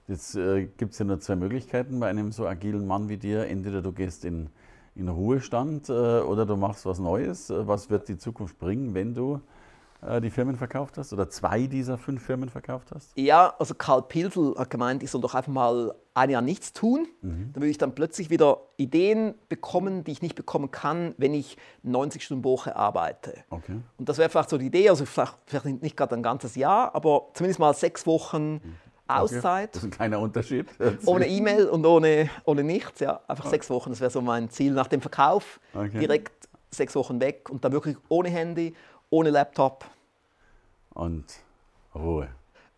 jetzt 0.09 0.35
äh, 0.35 0.67
gibt 0.67 0.93
es 0.93 0.99
ja 0.99 1.05
nur 1.05 1.21
zwei 1.21 1.37
Möglichkeiten 1.37 2.01
bei 2.01 2.09
einem 2.09 2.33
so 2.33 2.47
agilen 2.47 2.87
Mann 2.87 3.09
wie 3.09 3.19
dir. 3.19 3.47
Entweder 3.47 3.83
du 3.83 3.93
gehst 3.93 4.25
in, 4.25 4.49
in 4.95 5.09
Ruhestand 5.09 5.89
äh, 5.89 5.93
oder 5.93 6.47
du 6.47 6.57
machst 6.57 6.87
was 6.87 6.99
Neues. 6.99 7.51
Äh, 7.51 7.67
Was 7.67 7.91
wird 7.91 8.09
die 8.09 8.17
Zukunft 8.17 8.59
bringen, 8.59 8.95
wenn 8.95 9.15
du 9.15 9.41
äh, 10.01 10.21
die 10.21 10.31
Firmen 10.31 10.57
verkauft 10.57 10.97
hast 10.99 11.13
oder 11.13 11.29
zwei 11.29 11.67
dieser 11.67 11.99
fünf 11.99 12.23
Firmen 12.23 12.49
verkauft 12.49 12.91
hast? 12.95 13.13
Ja, 13.17 13.55
also 13.59 13.75
Karl 13.75 14.03
Pilsel 14.03 14.55
hat 14.57 14.71
gemeint, 14.71 15.03
ich 15.03 15.11
soll 15.11 15.21
doch 15.21 15.35
einfach 15.35 15.53
mal 15.53 15.95
ein 16.15 16.31
Jahr 16.31 16.43
nichts 16.43 16.73
tun. 16.73 17.07
Dann 17.23 17.55
würde 17.55 17.69
ich 17.69 17.79
dann 17.79 17.95
plötzlich 17.95 18.29
wieder 18.29 18.63
Ideen 18.77 19.35
bekommen, 19.49 20.03
die 20.03 20.11
ich 20.11 20.21
nicht 20.21 20.35
bekommen 20.35 20.73
kann, 20.73 21.15
wenn 21.17 21.33
ich 21.33 21.57
90 21.85 22.25
Stunden 22.25 22.43
Woche 22.43 22.75
arbeite. 22.75 23.45
Okay. 23.51 23.81
Und 23.99 24.09
das 24.09 24.19
wäre 24.19 24.29
vielleicht 24.29 24.51
so 24.51 24.59
die 24.59 24.67
Idee, 24.67 24.89
also 24.89 25.05
vielleicht, 25.05 25.37
vielleicht 25.47 25.81
nicht 25.81 25.97
gerade 25.97 26.17
ein 26.17 26.25
ganzes 26.25 26.57
Jahr, 26.57 26.93
aber 26.97 27.29
zumindest 27.35 27.61
mal 27.61 27.73
sechs 27.73 28.05
Wochen 28.05 28.61
Auszeit. 29.09 29.75
Das 29.75 29.83
ist 29.83 29.89
ein 29.89 29.91
kleiner 29.91 30.21
Unterschied. 30.21 30.67
Ohne 31.07 31.27
E-Mail 31.27 31.67
und 31.69 31.85
ohne, 31.87 32.31
ohne 32.45 32.63
nichts, 32.63 33.01
ja. 33.01 33.21
Einfach 33.27 33.47
sechs 33.47 33.71
Wochen, 33.71 33.91
das 33.91 34.01
wäre 34.01 34.11
so 34.11 34.21
mein 34.21 34.51
Ziel. 34.51 34.73
Nach 34.73 34.87
dem 34.87 35.01
Verkauf 35.01 35.61
Okay. 35.75 35.99
direkt 35.99 36.49
sechs 36.71 36.95
Wochen 36.95 37.21
weg 37.21 37.49
und 37.51 37.65
dann 37.65 37.73
wirklich 37.73 37.97
ohne 38.09 38.29
Handy, 38.29 38.75
ohne 39.11 39.31
Laptop. 39.31 39.85
Und 40.95 41.25
Ruhe. 41.95 42.29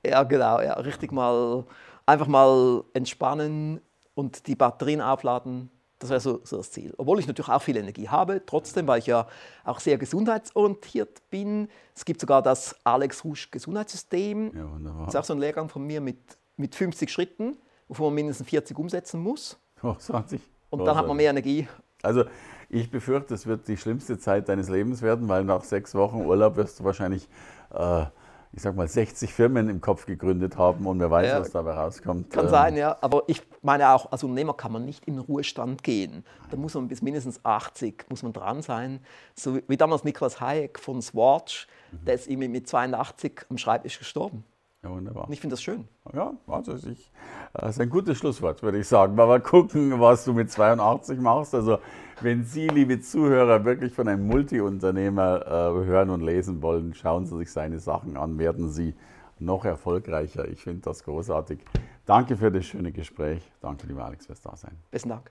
Ja, 0.06 0.22
genau, 0.22 0.60
ja. 0.60 0.74
Richtig 0.74 1.12
mal, 1.12 1.64
einfach 2.06 2.26
mal 2.26 2.84
entspannen 2.94 3.80
und 4.14 4.46
die 4.46 4.54
Batterien 4.54 5.00
aufladen. 5.00 5.70
Das 6.00 6.08
wäre 6.08 6.20
so, 6.20 6.40
so 6.44 6.56
das 6.56 6.70
Ziel. 6.70 6.94
Obwohl 6.96 7.20
ich 7.20 7.26
natürlich 7.26 7.50
auch 7.50 7.62
viel 7.62 7.76
Energie 7.76 8.08
habe, 8.08 8.42
trotzdem, 8.44 8.86
weil 8.86 8.98
ich 8.98 9.06
ja 9.06 9.28
auch 9.64 9.80
sehr 9.80 9.98
gesundheitsorientiert 9.98 11.28
bin. 11.28 11.68
Es 11.94 12.06
gibt 12.06 12.22
sogar 12.22 12.42
das 12.42 12.74
Alex 12.84 13.22
Rouge 13.22 13.48
Gesundheitssystem. 13.50 14.50
Ja, 14.56 14.72
wunderbar. 14.72 15.04
Das 15.04 15.14
ist 15.14 15.20
auch 15.20 15.24
so 15.24 15.34
ein 15.34 15.38
Lehrgang 15.38 15.68
von 15.68 15.86
mir 15.86 16.00
mit, 16.00 16.18
mit 16.56 16.74
50 16.74 17.10
Schritten, 17.10 17.58
wovon 17.86 18.06
man 18.06 18.14
mindestens 18.14 18.48
40 18.48 18.78
umsetzen 18.78 19.20
muss. 19.20 19.58
Großartig. 19.80 20.40
Und 20.70 20.86
dann 20.86 20.96
hat 20.96 21.06
man 21.06 21.16
mehr 21.16 21.30
Energie. 21.30 21.68
Also 22.02 22.24
ich 22.70 22.90
befürchte, 22.90 23.34
es 23.34 23.46
wird 23.46 23.68
die 23.68 23.76
schlimmste 23.76 24.18
Zeit 24.18 24.48
deines 24.48 24.70
Lebens 24.70 25.02
werden, 25.02 25.28
weil 25.28 25.44
nach 25.44 25.64
sechs 25.64 25.94
Wochen 25.94 26.24
Urlaub 26.24 26.56
wirst 26.56 26.80
du 26.80 26.84
wahrscheinlich, 26.84 27.28
äh, 27.74 28.06
ich 28.52 28.62
sag 28.62 28.74
mal, 28.74 28.88
60 28.88 29.32
Firmen 29.32 29.68
im 29.68 29.80
Kopf 29.80 30.06
gegründet 30.06 30.56
haben 30.56 30.86
und 30.86 30.98
wer 30.98 31.10
weiß, 31.10 31.28
Ja. 31.28 31.40
was 31.40 31.50
dabei 31.52 31.72
rauskommt. 31.74 32.30
Kann 32.30 32.46
Ähm, 32.46 32.50
sein, 32.50 32.76
ja. 32.76 32.96
Aber 33.00 33.22
ich 33.28 33.42
meine 33.62 33.90
auch, 33.90 34.10
als 34.10 34.24
Unternehmer 34.24 34.54
kann 34.54 34.72
man 34.72 34.84
nicht 34.84 35.04
in 35.06 35.14
den 35.14 35.22
Ruhestand 35.22 35.82
gehen. 35.84 36.24
Da 36.50 36.56
muss 36.56 36.74
man 36.74 36.88
bis 36.88 37.00
mindestens 37.00 37.44
80 37.44 38.06
muss 38.08 38.22
man 38.24 38.32
dran 38.32 38.62
sein. 38.62 39.00
So 39.34 39.58
wie 39.68 39.76
damals 39.76 40.02
Niklas 40.02 40.40
Hayek 40.40 40.80
von 40.80 41.00
Swatch, 41.00 41.68
der 41.92 42.14
ist 42.14 42.28
irgendwie 42.28 42.48
mit 42.48 42.68
82 42.68 43.46
am 43.50 43.56
Schreibtisch 43.58 43.98
gestorben. 43.98 44.44
Ja, 44.82 44.90
wunderbar. 44.90 45.26
Und 45.26 45.32
ich 45.32 45.40
finde 45.40 45.54
das 45.54 45.62
schön. 45.62 45.86
Ja, 46.14 46.32
also 46.46 46.74
ich, 46.74 47.12
das 47.52 47.76
ist 47.76 47.80
ein 47.80 47.90
gutes 47.90 48.16
Schlusswort, 48.16 48.62
würde 48.62 48.78
ich 48.78 48.88
sagen. 48.88 49.14
Mal, 49.14 49.26
mal 49.26 49.40
gucken, 49.40 50.00
was 50.00 50.24
du 50.24 50.32
mit 50.32 50.50
82 50.50 51.18
machst. 51.20 51.54
Also 51.54 51.78
wenn 52.22 52.44
Sie, 52.44 52.68
liebe 52.68 53.00
Zuhörer, 53.00 53.64
wirklich 53.64 53.92
von 53.92 54.08
einem 54.08 54.26
Multiunternehmer 54.26 55.46
äh, 55.46 55.84
hören 55.84 56.08
und 56.08 56.22
lesen 56.22 56.62
wollen, 56.62 56.94
schauen 56.94 57.26
Sie 57.26 57.36
sich 57.36 57.52
seine 57.52 57.78
Sachen 57.78 58.16
an, 58.16 58.38
werden 58.38 58.70
Sie 58.70 58.94
noch 59.38 59.66
erfolgreicher. 59.66 60.48
Ich 60.48 60.62
finde 60.62 60.80
das 60.82 61.04
großartig. 61.04 61.60
Danke 62.06 62.36
für 62.36 62.50
das 62.50 62.64
schöne 62.64 62.90
Gespräch. 62.90 63.42
Danke, 63.60 63.86
lieber 63.86 64.04
Alex, 64.04 64.26
fürs 64.26 64.40
Dasein. 64.40 64.78
Besten 64.90 65.10
Dank. 65.10 65.30